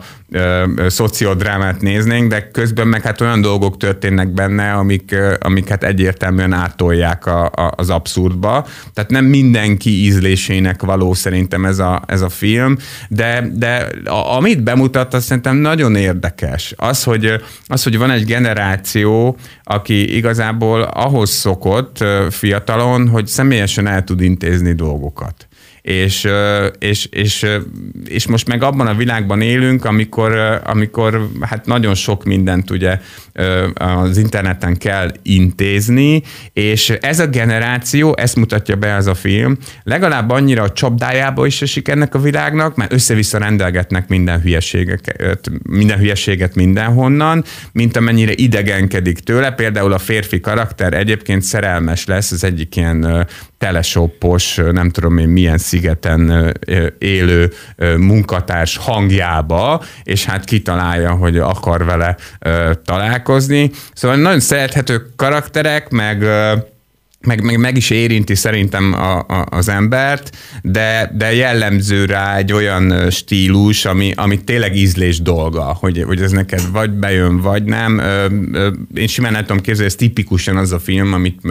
[0.87, 7.25] szociodrámát néznénk, de közben meg hát olyan dolgok történnek benne, amik, amik hát egyértelműen átolják
[7.25, 8.67] a, a, az abszurdba.
[8.93, 11.13] Tehát nem mindenki ízlésének való
[11.49, 12.77] szerintem ez a, ez a film,
[13.09, 16.73] de, de a, amit bemutat, azt szerintem nagyon érdekes.
[16.77, 24.03] Az hogy, az, hogy van egy generáció, aki igazából ahhoz szokott fiatalon, hogy személyesen el
[24.03, 25.48] tud intézni dolgokat
[25.89, 26.27] és,
[26.79, 27.45] és, és,
[28.05, 32.99] és most meg abban a világban élünk, amikor, amikor hát nagyon sok mindent ugye
[33.73, 36.23] az interneten kell intézni,
[36.53, 41.61] és ez a generáció, ezt mutatja be ez a film, legalább annyira a csapdájába is
[41.61, 45.15] esik ennek a világnak, mert össze-vissza rendelgetnek minden hülyeséget,
[45.69, 49.51] minden hülyeséget mindenhonnan, mint amennyire idegenkedik tőle.
[49.51, 53.27] Például a férfi karakter egyébként szerelmes lesz az egyik ilyen
[53.59, 56.53] telesoppos, nem tudom én milyen szigeten
[56.97, 57.51] élő
[57.97, 62.15] munkatárs hangjába, és hát kitalálja, hogy akar vele
[62.85, 63.71] találkozni.
[63.93, 66.25] Szóval nagyon szerethető karakterek, meg
[67.21, 72.53] meg, meg, meg is érinti szerintem a, a, az embert, de, de jellemző rá egy
[72.53, 78.01] olyan stílus, ami, ami tényleg ízlés dolga, hogy, hogy ez neked vagy bejön, vagy nem.
[78.93, 81.41] Én simán nem tudom képzelni, ez tipikusan az a film, amit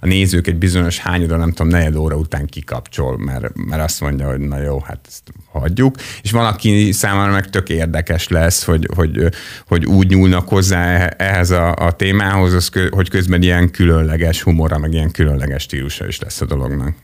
[0.00, 4.28] a nézők egy bizonyos hányodra, nem tudom, negyed óra után kikapcsol, mert, mert azt mondja,
[4.28, 8.88] hogy na jó, hát ezt hagyjuk, és van, aki számára meg tök érdekes lesz, hogy,
[8.94, 9.28] hogy,
[9.66, 14.92] hogy úgy nyúlnak hozzá ehhez a, a témához, az, hogy közben ilyen különleges humora, meg
[14.92, 16.94] ilyen különleges stílusa is lesz a dolognak.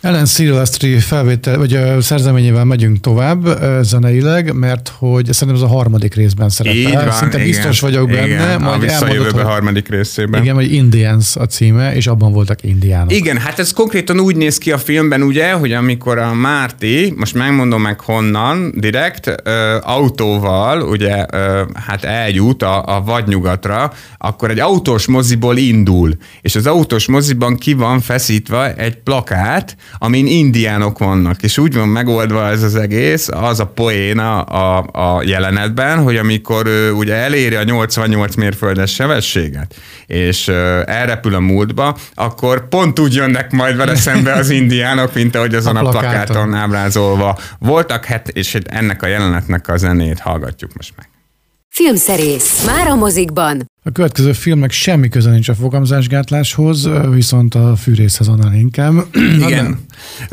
[0.00, 6.14] Ellen Silvestri felvétel, vagy a szerzeményével megyünk tovább zeneileg, mert hogy szerintem ez a harmadik
[6.14, 6.78] részben szerepel.
[6.80, 8.58] Így van, Szinte igen, biztos vagyok igen, benne.
[8.58, 10.42] Majd a visszajövőbe harmadik részében.
[10.42, 13.12] Igen, hogy Indians a címe, és abban voltak indiánok.
[13.12, 17.34] Igen, hát ez konkrétan úgy néz ki a filmben, ugye, hogy amikor a Márti, most
[17.34, 24.60] megmondom meg honnan, direkt, ö, autóval, ugye, ö, hát eljut a, a vadnyugatra, akkor egy
[24.60, 30.98] autós moziból indul, és az autós moziban ki van feszítve egy plakát, filmet, amin indiánok
[30.98, 36.16] vannak, és úgy van megoldva ez az egész, az a poéna a, a jelenetben, hogy
[36.16, 39.74] amikor ő ugye eléri a 88 mérföldes sebességet,
[40.06, 40.48] és
[40.84, 45.76] elrepül a múltba, akkor pont úgy jönnek majd vele szembe az indiánok, mint ahogy azon
[45.76, 46.54] a, a plakáton.
[46.54, 51.17] ábrázolva voltak, hát, és ennek a jelenetnek a zenét hallgatjuk most meg.
[51.78, 52.64] Filmszerész.
[52.66, 53.66] Már a mozikban.
[53.82, 58.94] A következő filmnek semmi köze nincs a fogamzásgátláshoz, viszont a fűrészhez annál inkább.
[59.46, 59.78] Igen.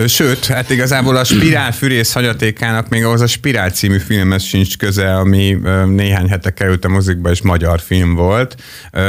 [0.07, 5.15] Sőt, hát igazából a Spirál fűrész hagyatékának még ahhoz a Spirál című filmhez sincs köze,
[5.15, 8.55] ami néhány hete került a mozikba, és magyar film volt,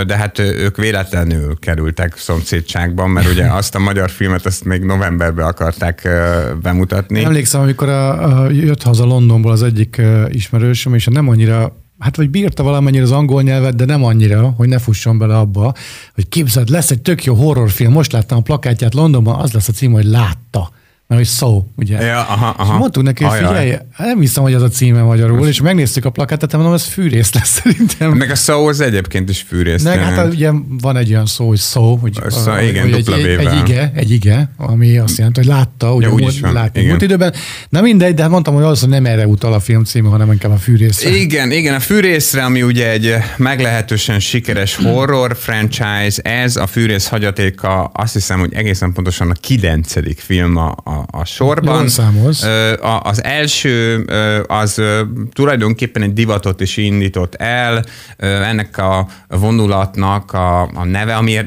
[0.06, 5.46] de hát ők véletlenül kerültek szomszédságban, mert ugye azt a magyar filmet azt még novemberben
[5.46, 6.08] akarták
[6.62, 7.24] bemutatni.
[7.24, 12.30] Emlékszem, amikor a, a, jött haza Londonból az egyik ismerősöm, és nem annyira hát vagy
[12.30, 15.74] bírta valamennyire az angol nyelvet, de nem annyira, hogy ne fusson bele abba,
[16.14, 19.72] hogy képzeld, lesz egy tök jó horrorfilm, most láttam a plakátját Londonban, az lesz a
[19.72, 20.70] cím, hogy látta
[21.08, 22.00] mert hogy szó, ugye.
[22.00, 22.72] Ja, aha, aha.
[22.72, 26.10] És mondtuk neki, hogy figyelj, nem hiszem, hogy az a címe magyarul, és megnéztük a
[26.10, 28.12] plakátet, mondom, ez fűrész lesz szerintem.
[28.12, 29.82] Meg a szó az egyébként is fűrész.
[29.82, 33.10] Meg hát ugye van egy olyan szó, hogy szó, hogy, szó, a, igen, hogy egy,
[33.10, 36.80] egy, egy, ige, egy ige, ami azt jelenti, hogy látta, ugye Ja, úgy múlt, látni
[36.80, 36.90] igen.
[36.90, 37.32] múlt időben.
[37.68, 40.52] Na mindegy, de hát mondtam, hogy az, nem erre utal a film címe, hanem inkább
[40.52, 41.16] a fűrészre.
[41.16, 47.84] Igen, igen, a Fűrészre, ami ugye egy meglehetősen sikeres horror franchise, ez a Fűrész hagyatéka,
[47.84, 51.74] azt hiszem, hogy egészen pontosan a kilencedik film a, a, a sorban.
[52.80, 54.04] A- Az első
[54.46, 54.82] az
[55.32, 57.84] tulajdonképpen egy divatot is indított el,
[58.16, 61.38] ennek a vonulatnak a, a neve, ami,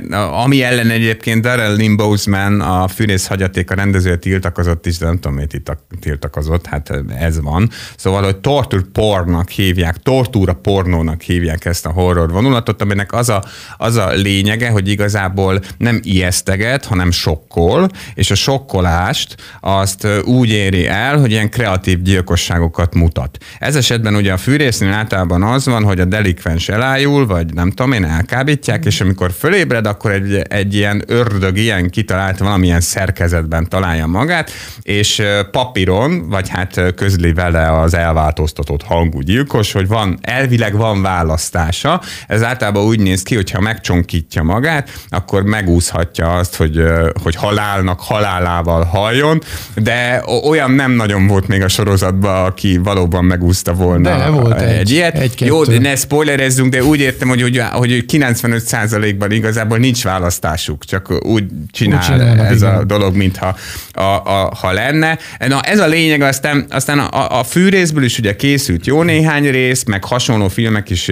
[0.44, 5.34] ami ellen egyébként Darrell Lynn Boseman, a Fűrész hagyatéka rendezője tiltakozott is, de nem tudom,
[5.34, 7.70] miért tiltak- tiltakozott, hát ez van.
[7.98, 13.44] Szóval, hogy torture pornnak hívják, tortúra pornónak hívják ezt a horror vonulatot, aminek az a,
[13.78, 20.88] az a lényege, hogy igazából nem ijeszteget, hanem sokkol, és a sokkolást azt úgy éri
[20.88, 23.38] el, hogy ilyen kreatív gyilkosságokat mutat.
[23.60, 27.92] Ez esetben ugye a fűrésznél általában az van, hogy a delikvens elájul, vagy nem tudom
[27.92, 34.06] én, elkábítják, és amikor fölébred, akkor egy, egy ilyen ördög ilyen kitalált valamilyen szerkezetben találja
[34.08, 35.22] magát, és
[35.52, 42.02] papíron, vagy hát közli vele az elváltoztatott hangú gyilkos, hogy van, elvileg van választása.
[42.28, 46.84] Ez általában úgy néz ki, hogyha megcsonkítja magát, akkor megúszhatja azt, hogy,
[47.24, 49.29] hogy halálnak halálával halljon,
[49.76, 54.62] de o- olyan nem nagyon volt még a sorozatban, aki valóban megúszta volna De volt
[54.62, 55.18] egy, egy, ilyet.
[55.18, 55.46] egy-kettő.
[55.52, 61.26] Jó, de ne spoilerezzünk, de úgy értem, hogy, hogy, hogy 95%-ban igazából nincs választásuk, csak
[61.26, 62.88] úgy csinál Úgy csinálnak, ez a igen.
[62.88, 63.56] dolog, mintha
[63.94, 65.18] a, a, ha lenne.
[65.48, 69.84] Na ez a lényeg, aztán, aztán a, a fűrészből is ugye készült jó néhány rész,
[69.84, 71.12] meg hasonló filmek is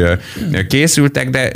[0.68, 1.52] készültek, de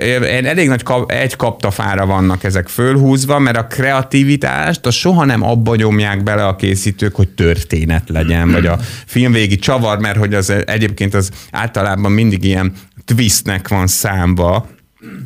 [0.46, 5.76] elég nagy kap, egy kaptafára vannak ezek fölhúzva, mert a kreativitást a soha nem abba
[5.76, 11.14] nyomják bele a készítők, hogy történet legyen, vagy a filmvégi csavar, mert hogy az egyébként
[11.14, 12.74] az általában mindig ilyen
[13.06, 14.68] twistnek van számba,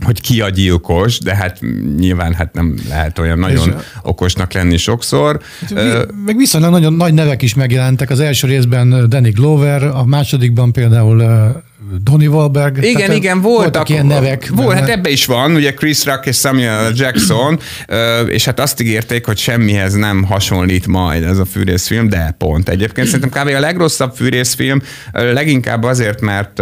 [0.01, 1.59] hogy ki a gyilkos, de hát
[1.97, 5.39] nyilván hát nem lehet olyan nagyon És- okosnak lenni sokszor.
[6.25, 8.09] Meg viszonylag nagyon nagy nevek is megjelentek.
[8.09, 11.23] Az első részben Danny Glover, a másodikban például
[12.03, 12.83] Donnie Wahlberg.
[12.83, 14.49] Igen, Tehát igen, voltak, voltak ilyen nevek.
[14.49, 14.79] Volt, benne.
[14.79, 17.59] hát ebbe is van, ugye Chris Rock és Samuel Jackson,
[18.27, 22.69] és hát azt ígérték, hogy semmihez nem hasonlít majd ez a fűrészfilm, de pont.
[22.69, 23.55] Egyébként szerintem kb.
[23.55, 26.61] a legrosszabb fűrészfilm, leginkább azért, mert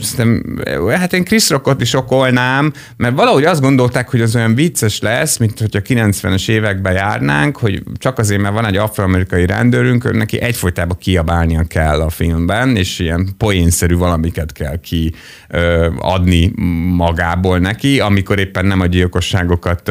[0.00, 0.58] szerintem,
[0.90, 5.36] hát én Chris Rockot is okolnám, mert valahogy azt gondolták, hogy az olyan vicces lesz,
[5.36, 10.40] mint hogy a 90-es években járnánk, hogy csak azért, mert van egy afroamerikai rendőrünk, neki
[10.40, 15.12] egyfolytában kiabálnia kell a filmben, és ilyen poénszerű valamiket kell ki
[15.48, 16.52] ö, adni
[16.96, 19.90] magából neki, amikor éppen nem a gyilkosságokat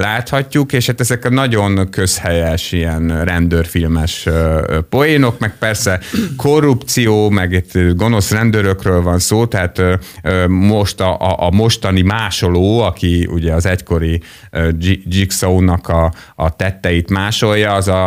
[0.00, 4.28] láthatjuk, és hát ezek a nagyon közhelyes ilyen rendőrfilmes
[4.88, 6.00] poénok, meg persze
[6.36, 9.82] korrupció, meg itt gonosz rendőrökről van szó, tehát
[10.48, 14.20] most a, a, a mostani másoló, aki ugye az egykori
[15.04, 18.06] Jigsaw-nak a, a tetteit másolja, az a,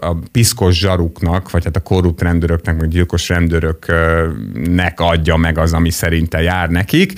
[0.00, 3.22] a piszkos zsaruknak, vagy hát a korrupt rendőröknek, meg gyilkos
[4.64, 7.12] rendőröknek adja meg az, ami szerinte jár nekik.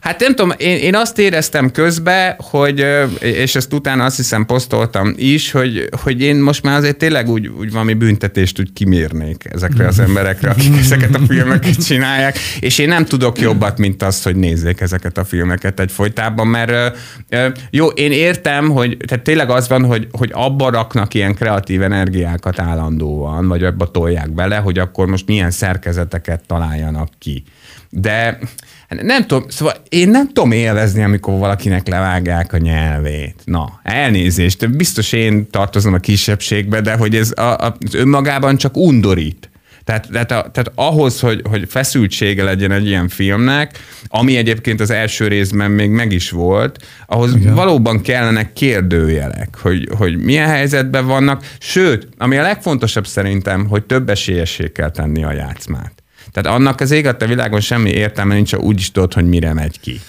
[0.00, 2.86] Hát nem tudom, én, én azt éreztem közben, hogy,
[3.20, 7.46] és ezt utána azt hiszem posztoltam is, hogy, hogy én most már azért tényleg úgy,
[7.46, 12.88] úgy valami büntetést úgy kimérnék ezekre az emberekre, akik ezeket a filmeket csinálják, és én
[12.88, 16.98] nem tudok jobbat, mint azt, hogy nézzék ezeket a filmeket egyfolytában, mert
[17.70, 22.58] jó, én értem, hogy tehát tényleg az van, hogy, hogy abba raknak ilyen kreatív energiákat
[22.58, 27.42] állandóan, vagy abba tolják bele, hogy akkor most milyen szerkezeteket találjanak ki.
[27.90, 28.38] De
[28.88, 33.42] nem tudom, szóval én nem tudom élvezni, amikor valakinek levágják a nyelvét.
[33.44, 39.49] Na, elnézést, biztos én tartozom a kisebbségbe, de hogy ez a, a, önmagában csak undorít.
[39.90, 45.28] Tehát, tehát, tehát ahhoz, hogy, hogy feszültsége legyen egy ilyen filmnek, ami egyébként az első
[45.28, 47.54] részben még meg is volt, ahhoz Igen.
[47.54, 54.10] valóban kellenek kérdőjelek, hogy, hogy milyen helyzetben vannak, sőt, ami a legfontosabb szerintem, hogy több
[54.10, 55.92] esélyessé kell tenni a játszmát.
[56.32, 59.52] Tehát annak az ég a világon semmi értelme nincs, ha úgy is tudod, hogy mire
[59.52, 60.00] megy ki.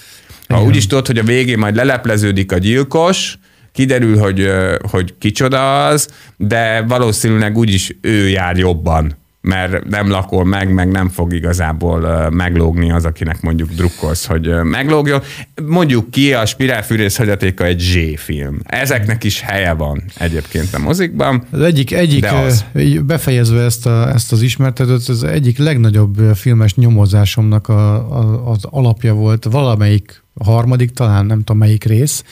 [0.47, 0.67] Ha Igen.
[0.67, 3.37] úgy is tudod, hogy a végén majd lelepleződik a gyilkos,
[3.71, 4.51] kiderül, hogy,
[4.91, 11.09] hogy kicsoda az, de valószínűleg úgyis ő jár jobban, mert nem lakol meg, meg nem
[11.09, 15.21] fog igazából meglógni az, akinek mondjuk drukkolsz, hogy meglógjon.
[15.65, 18.59] Mondjuk ki, a spirálfűrész hagyatéka egy Z-film.
[18.63, 21.43] Ezeknek is helye van egyébként a mozikban.
[21.51, 22.65] Az egyik, egyik az.
[23.05, 29.13] befejezve ezt, a, ezt az ismertetőt, az egyik legnagyobb filmes nyomozásomnak a, a, az alapja
[29.13, 32.23] volt valamelyik harmadik, talán nem tudom melyik rész,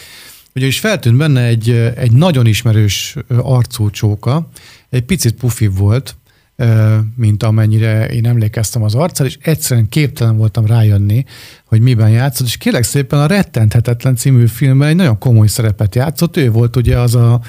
[0.55, 4.49] ugyanis feltűnt benne egy, egy nagyon ismerős arcú csóka,
[4.89, 6.15] egy picit pufi volt,
[7.15, 11.25] mint amennyire én emlékeztem az arccal, és egyszerűen képtelen voltam rájönni,
[11.65, 16.37] hogy miben játszott, és kérlek szépen a Rettenthetetlen című filmben egy nagyon komoly szerepet játszott,
[16.37, 17.41] ő volt ugye az a,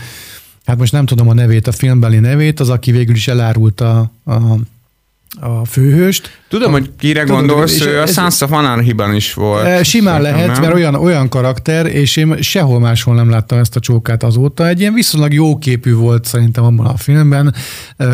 [0.65, 4.33] hát most nem tudom a nevét, a filmbeli nevét, az, aki végül is elárulta a,
[4.33, 4.59] a
[5.39, 6.39] a főhőst.
[6.49, 9.65] Tudom, hogy kire Tudom, gondolsz, ő a Sons of Anarchy-ban is volt.
[9.65, 10.61] E, simán lehet, nem?
[10.61, 14.69] mert olyan, olyan karakter, és én sehol máshol nem láttam ezt a csókát azóta.
[14.69, 17.55] Egy ilyen viszonylag jó képű volt szerintem abban a filmben.
[17.97, 18.07] E,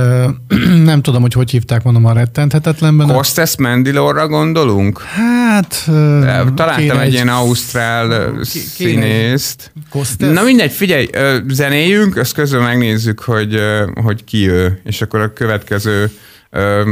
[0.91, 3.07] nem tudom, hogy hogy hívták, mondom, a rettenthetetlenben.
[3.07, 5.01] Costes Mandilorra gondolunk?
[5.01, 5.85] Hát...
[5.89, 9.73] E, találtam egy, egy ilyen ausztrál színészt.
[10.19, 11.09] Na mindegy, figyelj,
[11.49, 13.61] zenéjünk, azt közben megnézzük, hogy,
[13.95, 16.11] hogy ki ő, és akkor a következő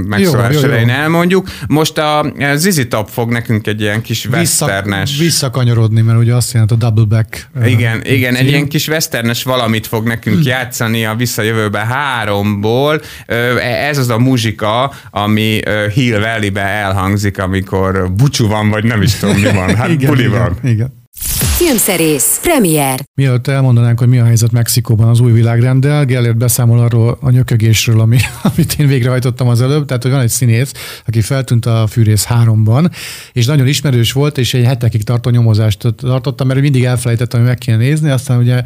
[0.07, 1.49] megszólás elején elmondjuk.
[1.69, 5.19] Most a Zizi Top fog nekünk egy ilyen kis westernes...
[5.19, 7.49] Visszakanyarodni, mert ugye azt jelent a double back.
[7.65, 10.47] Igen, uh, igen egy ilyen kis westernes valamit fog nekünk hmm.
[10.47, 13.01] játszani a Visszajövőbe háromból.
[13.59, 15.61] Ez az a muzsika, ami
[15.95, 19.77] Hill Valley-be elhangzik, amikor bucsú van, vagy nem is tudom mi van.
[19.77, 20.71] Hát igen, buli igen, van.
[20.71, 21.03] Igen.
[21.57, 23.01] Filmszerész, premier.
[23.15, 28.01] Mielőtt elmondanánk, hogy mi a helyzet Mexikóban az új világrenddel, Gellért beszámol arról a nyökögésről,
[28.01, 28.19] ami,
[28.55, 29.87] amit én végrehajtottam az előbb.
[29.87, 30.73] Tehát, hogy van egy színész,
[31.07, 32.91] aki feltűnt a Fűrész 3-ban,
[33.33, 37.59] és nagyon ismerős volt, és egy hetekig tartó nyomozást tartottam, mert mindig elfelejtettem, hogy meg
[37.59, 38.63] kéne nézni, aztán ugye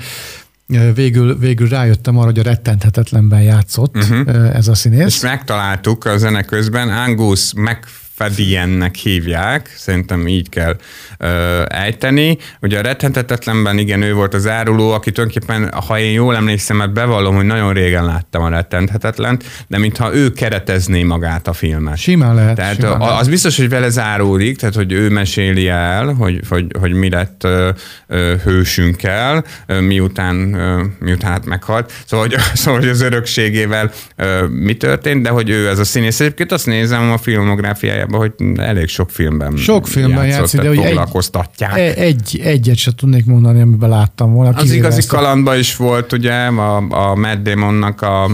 [0.94, 4.56] végül, végül rájöttem arra, hogy a rettenthetetlenben játszott uh-huh.
[4.56, 5.06] ez a színész.
[5.06, 7.84] És megtaláltuk a zene közben, Angus meg
[8.18, 10.76] Fediennek hívják, szerintem így kell
[11.18, 12.38] ö, ejteni.
[12.60, 16.92] Ugye a rettentetetlenben igen, ő volt az áruló, aki tulajdonképpen, ha én jól emlékszem, mert
[16.92, 21.96] bevallom, hogy nagyon régen láttam a rettenthetetlent, de mintha ő keretezné magát a filmet.
[21.96, 22.56] Simán lehet.
[22.56, 23.28] Tehát simán az lehet.
[23.28, 27.70] biztos, hogy vele záródik, tehát hogy ő meséli el, hogy, hogy, hogy mi lett ö,
[28.06, 31.92] ö, hősünkkel, ö, miután, ö, miután hát meghalt.
[32.06, 36.20] Szóval hogy, szóval, hogy az örökségével ö, mi történt, de hogy ő ez a színész.
[36.20, 40.76] Egyébként azt nézem a filmográfiájában, filmjában, hogy elég sok filmben Sok filmben játszott, de hogy
[40.76, 41.76] foglalkoztatják.
[41.76, 44.56] Egy, egy, egyet sem tudnék mondani, amiben láttam volna.
[44.56, 48.30] Az igazi kalandban is volt, ugye, a, a Matt Damonnak a...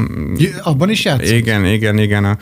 [0.63, 1.37] Abban is játszott?
[1.37, 2.25] Igen, igen, igen.
[2.25, 2.39] A,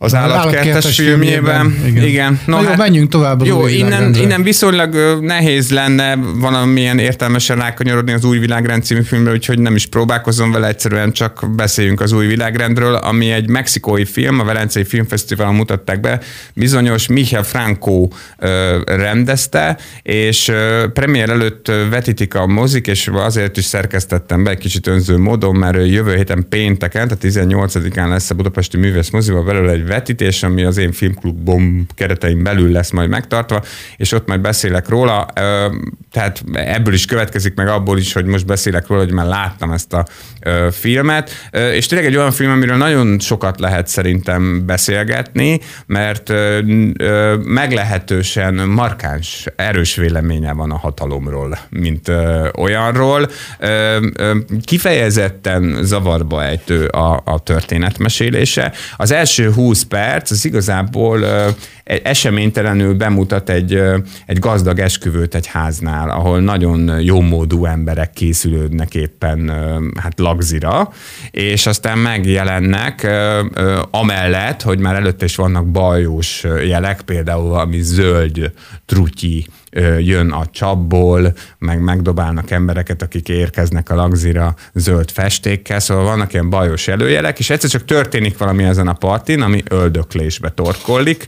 [0.00, 1.70] az állatkertes filmjében.
[1.70, 1.86] filmjében.
[1.86, 2.08] Igen.
[2.08, 2.40] Igen.
[2.46, 3.46] No, Na jó, hát, menjünk tovább.
[3.46, 9.58] Jó, innen, innen viszonylag nehéz lenne valamilyen értelmesen rákanyarodni az új világrend című filmre, úgyhogy
[9.58, 14.44] nem is próbálkozom vele, egyszerűen csak beszéljünk az új világrendről, ami egy mexikói film, a
[14.44, 16.20] Velencei Filmfesztiválon mutatták be,
[16.54, 18.08] bizonyos Michael Franco
[18.84, 20.52] rendezte, és
[20.92, 25.86] premier előtt vetítik a mozik, és azért is szerkesztettem be egy kicsit önző módon, mert
[25.86, 30.76] jövő héten pénteken, tehát 18-án lesz a Budapesti Művész Moziban belőle egy vetítés, ami az
[30.76, 33.62] én filmklubom keretein belül lesz majd megtartva,
[33.96, 35.26] és ott majd beszélek róla.
[36.12, 39.92] Tehát ebből is következik meg abból is, hogy most beszélek róla, hogy már láttam ezt
[39.92, 40.06] a
[40.70, 41.30] filmet.
[41.72, 46.32] És tényleg egy olyan film, amiről nagyon sokat lehet szerintem beszélgetni, mert
[47.44, 52.12] meglehetősen markáns, erős véleménye van a hatalomról, mint
[52.58, 53.30] olyanról.
[54.64, 58.72] Kifejezetten zavarba ejtő a, a történetmesélése.
[58.96, 61.24] Az első 20 20 perc, az igazából
[62.02, 63.82] eseménytelenül bemutat egy,
[64.26, 69.52] egy gazdag esküvőt egy háznál, ahol nagyon jómódú emberek készülődnek éppen
[70.00, 70.92] hát lagzira,
[71.30, 73.06] és aztán megjelennek
[73.90, 78.52] amellett, hogy már előtte is vannak bajós jelek, például ami zöld
[78.86, 79.46] trutyi
[79.98, 86.50] jön a csapból, meg megdobálnak embereket, akik érkeznek a lagzira zöld festékkel, szóval vannak ilyen
[86.50, 91.26] bajos előjelek, és egyszer csak történik valami ezen a partin, ami öldöklésbe torkollik,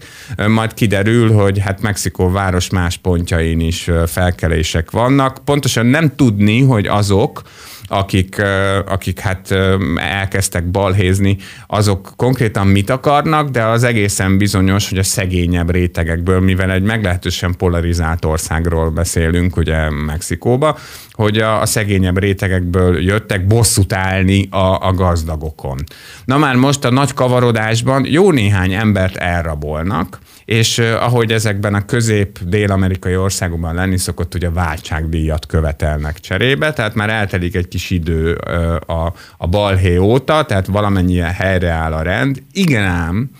[0.50, 5.44] majd kiderül, hogy hát Mexikó város más pontjain is felkelések vannak.
[5.44, 7.42] Pontosan nem tudni, hogy azok,
[7.86, 8.42] akik,
[8.86, 9.54] akik hát
[9.96, 11.36] elkezdtek balhézni,
[11.66, 17.56] azok konkrétan mit akarnak, de az egészen bizonyos, hogy a szegényebb rétegekből, mivel egy meglehetősen
[17.56, 20.78] polarizált országról beszélünk, ugye Mexikóba,
[21.12, 25.78] hogy a, a szegényebb rétegekből jöttek bosszút állni a, a gazdagokon.
[26.24, 30.18] Na már most a nagy kavarodásban jó néhány embert elrabolnak,
[30.50, 37.54] és ahogy ezekben a közép-dél-amerikai országokban lenni szokott, ugye váltságdíjat követelnek cserébe, tehát már eltelik
[37.54, 38.32] egy kis idő
[38.86, 42.42] a, a balhé óta, tehát valamennyien helyreáll a rend.
[42.52, 43.30] Igen ám,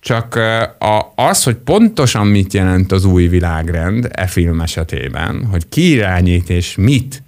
[0.00, 0.34] csak
[0.78, 6.50] a, az, hogy pontosan mit jelent az új világrend e film esetében, hogy ki irányít
[6.50, 7.22] és mit,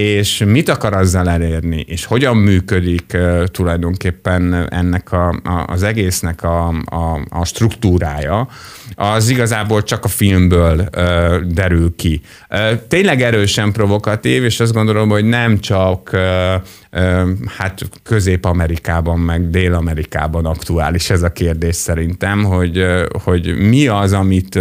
[0.00, 6.68] és mit akar azzal elérni, és hogyan működik tulajdonképpen ennek a, a, az egésznek a,
[6.84, 8.48] a, a struktúrája,
[8.94, 12.20] az igazából csak a filmből uh, derül ki.
[12.50, 16.16] Uh, tényleg erősen provokatív, és azt gondolom, hogy nem csak
[17.46, 22.84] hát Közép-Amerikában, meg Dél-Amerikában aktuális ez a kérdés szerintem, hogy,
[23.24, 24.58] hogy mi az, amit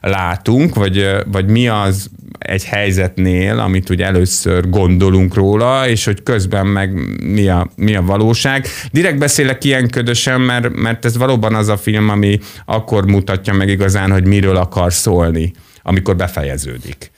[0.00, 6.66] látunk, vagy, vagy mi az egy helyzetnél, amit ugye először gondolunk róla, és hogy közben
[6.66, 8.66] meg mi a, mi a valóság.
[8.90, 13.68] Direkt beszélek ilyen ködösen, mert, mert ez valóban az a film, ami akkor mutatja meg
[13.68, 17.10] igazán, hogy miről akar szólni, amikor befejeződik.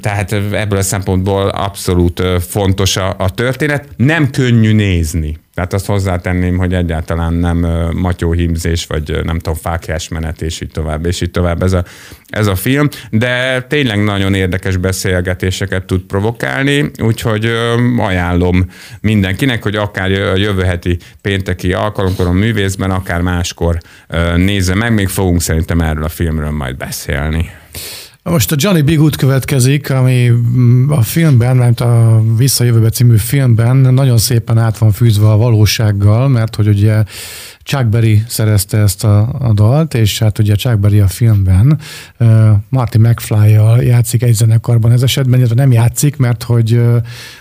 [0.00, 3.88] Tehát ebből a szempontból abszolút fontos a, a történet.
[3.96, 5.36] Nem könnyű nézni.
[5.56, 7.58] Tehát azt hozzátenném, hogy egyáltalán nem
[7.94, 11.84] matyóhímzés, vagy nem tudom, fákjás menet, és így tovább, és így tovább ez a,
[12.26, 17.52] ez a film, de tényleg nagyon érdekes beszélgetéseket tud provokálni, úgyhogy
[17.98, 18.66] ajánlom
[19.00, 23.78] mindenkinek, hogy akár jövő heti pénteki alkalomkor a művészben, akár máskor
[24.36, 27.50] nézze meg, még fogunk szerintem erről a filmről majd beszélni.
[28.30, 28.94] Most a Johnny B.
[28.94, 34.92] Good következik, ami mm, a filmben, mert a Visszajövőbe című filmben nagyon szépen át van
[34.92, 37.04] fűzve a valósággal, mert hogy ugye
[37.66, 41.78] Chuck Berry szerezte ezt a, a dalt, és hát ugye Chuck Berry a filmben
[42.18, 42.28] uh,
[42.68, 46.96] Marty McFly-jal játszik egy zenekarban ez esetben, illetve nem játszik, mert hogy uh,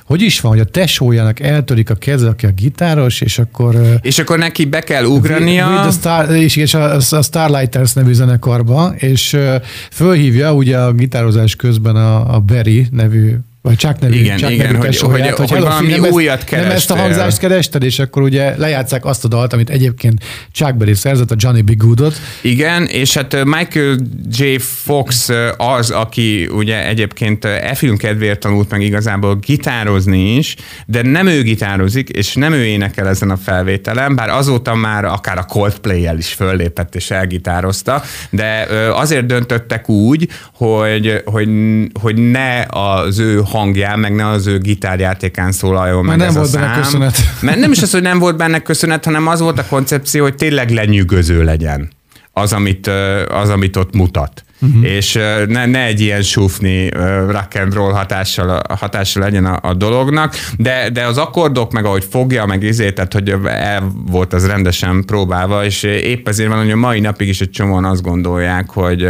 [0.05, 3.76] hogy is van, hogy a tesójának eltörik a keze, aki a gitáros, és akkor...
[3.76, 5.67] Uh, és akkor neki be kell ugrania.
[5.67, 9.55] With, with Star, és, és a, a Starlighters nevű zenekarba, és uh,
[9.91, 13.36] fölhívja ugye a gitározás közben a, a Berry nevű
[13.66, 16.51] vagy csak nevű, igen, csak igen, nevű hogy, hogy, hogy, hogy, valami nem újat ezt,
[16.51, 20.95] Nem ezt a hangzást kerested, és akkor ugye lejátszák azt a dalt, amit egyébként Chuck
[20.95, 21.78] szerzett, a Johnny B.
[21.78, 22.16] Goodot.
[22.41, 23.97] Igen, és hát Michael
[24.32, 24.57] J.
[24.57, 30.55] Fox az, aki ugye egyébként e film kedvéért tanult meg igazából gitározni is,
[30.86, 35.38] de nem ő gitározik, és nem ő énekel ezen a felvételen, bár azóta már akár
[35.38, 41.49] a Coldplay-el is föllépett és elgitározta, de azért döntöttek úgy, hogy, hogy,
[42.01, 46.45] hogy ne az ő hangján, meg ne az ő gitárjátékán szólaljon meg nem ez volt
[46.45, 46.61] a szám.
[46.61, 47.17] benne köszönet.
[47.41, 50.35] Mert nem is az, hogy nem volt benne köszönet, hanem az volt a koncepció, hogy
[50.35, 51.89] tényleg lenyűgöző legyen
[52.31, 52.87] az, amit,
[53.27, 54.85] az, amit ott mutat uh-huh.
[54.85, 55.13] és
[55.47, 56.89] ne, ne egy ilyen sufni
[57.29, 62.05] rock and roll hatással, hatással legyen a, a dolognak, de, de az akkordok meg ahogy
[62.09, 66.71] fogja, meg izé, tehát hogy el volt az rendesen próbálva, és épp ezért van, hogy
[66.71, 69.07] a mai napig is egy csomóan azt gondolják, hogy,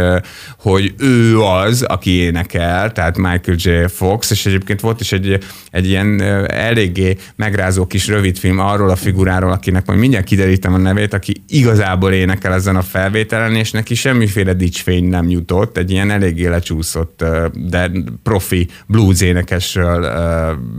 [0.58, 3.70] hogy ő az, aki énekel, tehát Michael J.
[3.88, 5.38] Fox, és egyébként volt is egy,
[5.70, 6.20] egy ilyen
[6.50, 12.12] eléggé megrázó kis rövidfilm arról a figuráról, akinek majd mindjárt kiderítem a nevét, aki igazából
[12.12, 17.24] énekel ezen a felvételen, és neki semmiféle dicsfény nem jut jutott, egy ilyen eléggé lecsúszott,
[17.54, 17.90] de
[18.22, 20.08] profi blues énekesről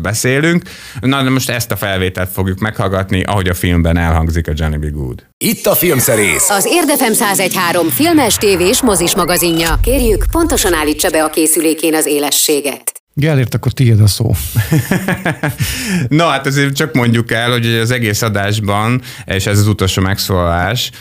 [0.01, 0.63] beszélünk.
[1.01, 4.91] Na, de most ezt a felvételt fogjuk meghallgatni, ahogy a filmben elhangzik a Johnny B.
[4.91, 5.25] Good.
[5.37, 6.49] Itt a Filmszerész.
[6.49, 9.79] Az Érdefem 1013 filmes, tévés, mozis magazinja.
[9.81, 12.96] Kérjük, pontosan állítsa be a készülékén az élességet.
[13.19, 14.31] Gellért, akkor tiéd a szó.
[16.07, 20.91] Na hát azért csak mondjuk el, hogy az egész adásban, és ez az utolsó megszólalás,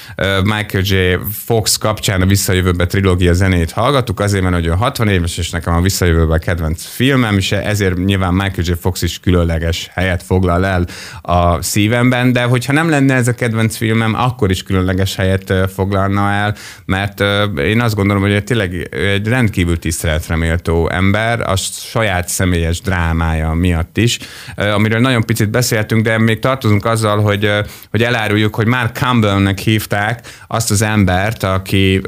[0.42, 0.96] Michael J.
[1.44, 5.74] Fox kapcsán a Visszajövőbe trilógia zenét hallgattuk, azért, mert hogy ő 60 éves, és nekem
[5.74, 8.72] a Visszajövőbe kedvenc filmem, és ezért nyilván Michael J.
[8.80, 10.86] Fox is különleges helyet foglal el
[11.22, 16.30] a szívemben, de hogyha nem lenne ez a kedvenc filmem, akkor is különleges helyet foglalna
[16.30, 16.54] el,
[16.84, 17.20] mert
[17.58, 23.52] én azt gondolom, hogy tényleg egy rendkívül tiszteletre méltó ember, a saját saját személyes drámája
[23.52, 24.18] miatt is,
[24.56, 27.50] amiről nagyon picit beszéltünk, de még tartozunk azzal, hogy,
[27.90, 32.00] hogy eláruljuk, hogy már Campbellnek hívták azt az embert, aki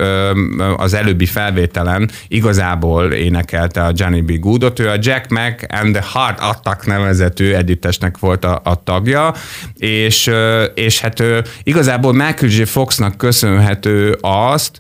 [0.77, 4.39] az előbbi felvételen igazából énekelte a Johnny B.
[4.41, 4.79] Goodot.
[4.79, 9.35] Ő a Jack Mac and the Heart Attack nevezetű együttesnek volt a, a tagja,
[9.75, 10.31] és,
[10.75, 11.23] és hát
[11.63, 12.63] igazából Michael J.
[12.63, 14.79] Foxnak köszönhető azt,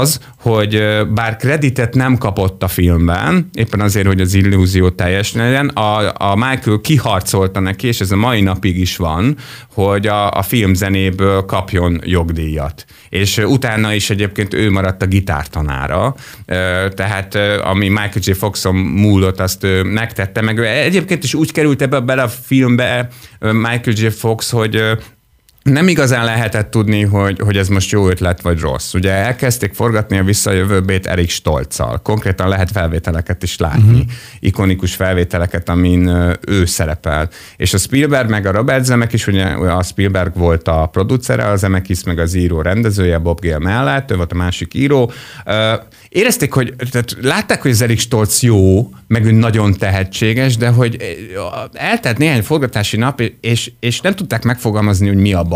[0.00, 0.82] az, hogy
[1.14, 6.34] bár kreditet nem kapott a filmben, éppen azért, hogy az illúzió teljes legyen, a, a
[6.34, 9.36] Michael kiharcolta neki, és ez a mai napig is van,
[9.72, 12.84] hogy a, a filmzenéből kapjon jogdíjat.
[13.08, 16.14] És utána is egyébként ő maradt a gitártanára,
[16.94, 18.32] tehát ami Michael J.
[18.32, 23.08] Foxon múlott, azt ő megtette, meg egyébként is úgy került ebbe bele a filmbe
[23.40, 24.06] Michael J.
[24.06, 24.82] Fox, hogy
[25.66, 28.94] nem igazán lehetett tudni, hogy, hogy ez most jó ötlet vagy rossz.
[28.94, 32.00] Ugye elkezdték forgatni a visszajövőbét Erik Stolccal.
[32.02, 34.10] Konkrétan lehet felvételeket is látni, uh-huh.
[34.40, 36.08] ikonikus felvételeket, amin
[36.46, 37.28] ő szerepel.
[37.56, 42.04] És a Spielberg meg a Robert Zemeckis, ugye a Spielberg volt a producere, a Zemeckis
[42.04, 45.12] meg az író rendezője Bob Gale mellett, ő volt a másik író.
[46.08, 50.96] Érezték, hogy tehát látták, hogy az Erik Stolz jó, meg ő nagyon tehetséges, de hogy
[51.72, 55.55] eltelt néhány forgatási nap, és, és nem tudták megfogalmazni, hogy mi a baj,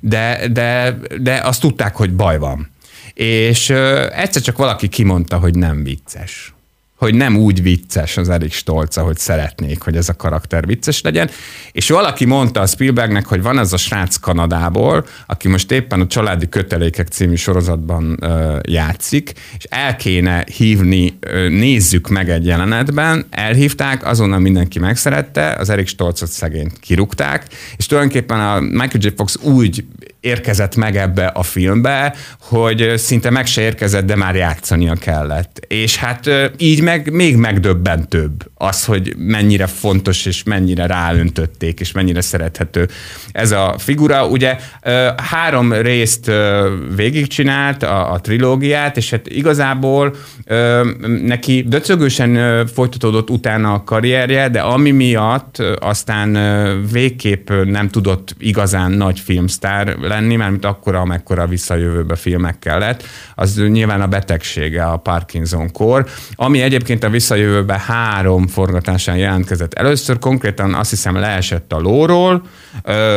[0.00, 2.70] de, de, de azt tudták, hogy baj van.
[3.14, 3.70] És
[4.12, 6.55] egyszer csak valaki kimondta, hogy nem vicces
[6.96, 11.30] hogy nem úgy vicces az Erik Stolca, hogy szeretnék, hogy ez a karakter vicces legyen.
[11.72, 16.06] És valaki mondta a Spielbergnek, hogy van ez a srác Kanadából, aki most éppen a
[16.06, 23.26] Családi Kötelékek című sorozatban ö, játszik, és el kéne hívni, ö, nézzük meg egy jelenetben,
[23.30, 29.08] elhívták, azonnal mindenki megszerette, az Erik Stolcot szegényt kirúgták, és tulajdonképpen a Michael J.
[29.16, 29.84] Fox úgy
[30.26, 35.64] érkezett meg ebbe a filmbe, hogy szinte meg se érkezett, de már játszania kellett.
[35.68, 42.20] És hát így meg még megdöbbentőbb az, hogy mennyire fontos és mennyire ráöntötték, és mennyire
[42.20, 42.88] szerethető
[43.32, 44.26] ez a figura.
[44.26, 44.56] Ugye
[45.30, 46.30] három részt
[46.96, 50.14] végigcsinált a, a trilógiát, és hát igazából
[51.22, 56.38] neki döcögősen folytatódott utána a karrierje, de ami miatt aztán
[56.92, 63.02] végképp nem tudott igazán nagy filmsztár mert mint akkora, amekkora visszajövőbe filmek kellett,
[63.34, 69.74] az nyilván a betegsége, a Parkinson-kor, ami egyébként a visszajövőbe három forgatásán jelentkezett.
[69.74, 72.42] Először konkrétan azt hiszem leesett a lóról,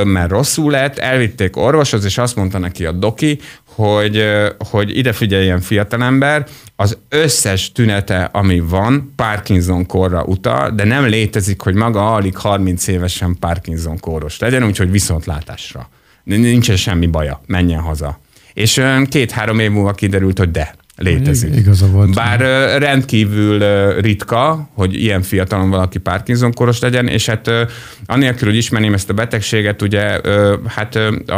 [0.03, 4.23] mert rosszul lett, elvitték orvoshoz, és azt mondta neki a doki, hogy,
[4.69, 11.61] hogy ide figyeljen fiatalember, az összes tünete, ami van, Parkinson korra utal, de nem létezik,
[11.61, 15.89] hogy maga alig 30 évesen Parkinson kóros legyen, úgyhogy viszontlátásra
[16.23, 18.19] nincsen semmi baja, menjen haza.
[18.53, 21.55] És két-három év múlva kiderült, hogy de, létezik.
[21.55, 22.13] Igaza volt.
[22.13, 22.39] Bár
[22.79, 23.59] rendkívül
[24.01, 27.51] ritka, hogy ilyen fiatalon valaki Parkinson koros legyen, és hát
[28.05, 30.21] anélkül, hogy ismerném ezt a betegséget, ugye
[30.65, 31.33] hát a,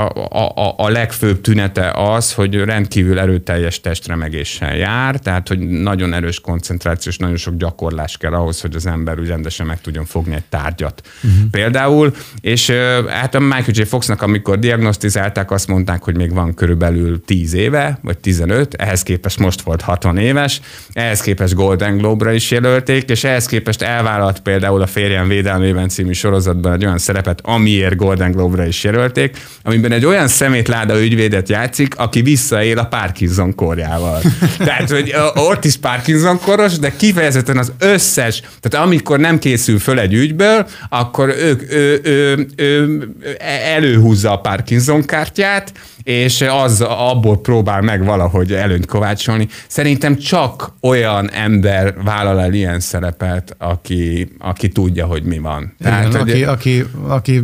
[0.55, 7.17] a, a legfőbb tünete az, hogy rendkívül erőteljes testremegéssel jár, tehát hogy nagyon erős koncentrációs,
[7.17, 11.01] nagyon sok gyakorlás kell ahhoz, hogy az ember úgy rendesen meg tudjon fogni egy tárgyat.
[11.23, 11.49] Uh-huh.
[11.51, 12.69] Például, és
[13.07, 13.81] hát a Michael J.
[13.81, 19.39] Foxnak, amikor diagnosztizálták, azt mondták, hogy még van körülbelül 10 éve, vagy 15, ehhez képest
[19.39, 20.61] most most volt 60 éves,
[20.93, 26.11] ehhez képest Golden Globe-ra is jelölték, és ehhez képest elvállalt például a Férjem Védelmében című
[26.11, 31.97] sorozatban egy olyan szerepet, amiért Golden Globe-ra is jelölték, amiben egy olyan szemétláda ügyvédet játszik,
[31.97, 34.21] aki visszaél a Parkinson korjával.
[34.57, 39.99] tehát, hogy ott is Parkinson koros, de kifejezetten az összes, tehát amikor nem készül föl
[39.99, 42.83] egy ügyből, akkor ők, ő, ő, ő,
[43.21, 45.71] ő előhúzza a Parkinson kártyát,
[46.03, 49.47] és az abból próbál meg valahogy előnyt kovácsolni.
[49.67, 55.75] Szerintem csak olyan ember vállal el ilyen szerepet, aki, aki tudja, hogy mi van.
[55.79, 57.41] Tehát, Igen, hogy, aki, aki, aki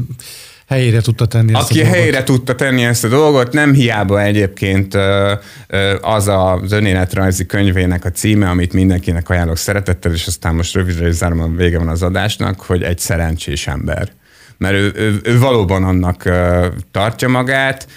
[0.68, 2.26] helyére tudta tenni ezt Aki a helyére dolgot.
[2.26, 4.97] tudta tenni ezt a dolgot, nem hiába egyébként
[6.01, 11.14] az az önéletrajzi könyvének a címe, amit mindenkinek ajánlok szeretettel, és aztán most rövidre is
[11.14, 14.10] zárom, vége van az adásnak, hogy egy szerencsés ember
[14.58, 16.24] mert ő, ő, ő valóban annak
[16.91, 17.88] tartja magát.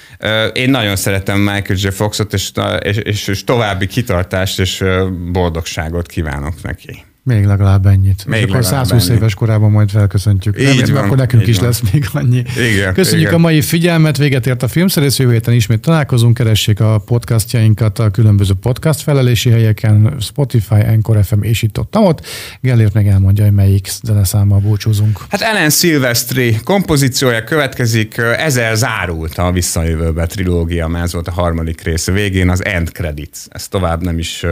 [0.52, 1.88] Én nagyon szeretem Michael J.
[1.88, 4.84] Foxot, és, és, és, további kitartást és
[5.32, 7.04] boldogságot kívánok neki.
[7.22, 8.26] Még legalább ennyit.
[8.26, 9.16] Még akkor 120 ennyi.
[9.16, 10.60] éves korában majd felköszöntjük.
[10.60, 11.66] Így Nem, van, akkor nekünk is van.
[11.66, 12.42] lesz még annyi.
[12.72, 13.38] Igen, Köszönjük igen.
[13.38, 18.10] a mai figyelmet, véget ért a filmszerész, jövő héten ismét találkozunk, keressék a podcastjainkat a
[18.10, 22.26] különböző podcast felelési helyeken, Spotify, Anchor FM és itt ott, ott.
[22.60, 25.20] Gellért meg elmondja, hogy melyik zeneszámmal búcsúzunk.
[25.28, 31.82] Hát Ellen Silvestri kompozíciója következik, ezzel zárult a Visszajövőbe trilógia, mert ez volt a harmadik
[31.82, 32.06] rész.
[32.06, 33.38] Végén az end credits.
[33.48, 34.44] Ezt tovább nem is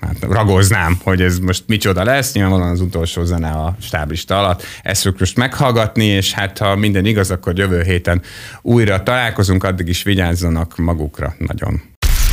[0.00, 4.62] hát, ragoznám, hogy ez most micsoda lesz lesz, nyilvánvalóan az utolsó zene a stáblista alatt.
[4.82, 8.22] Ezt fogjuk most meghallgatni, és hát ha minden igaz, akkor jövő héten
[8.62, 11.82] újra találkozunk, addig is vigyázzanak magukra nagyon.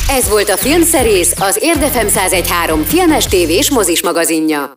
[0.08, 4.70] Ez volt a Filmszerész, az Érdefem 1013 filmes tévés mozis magazinja.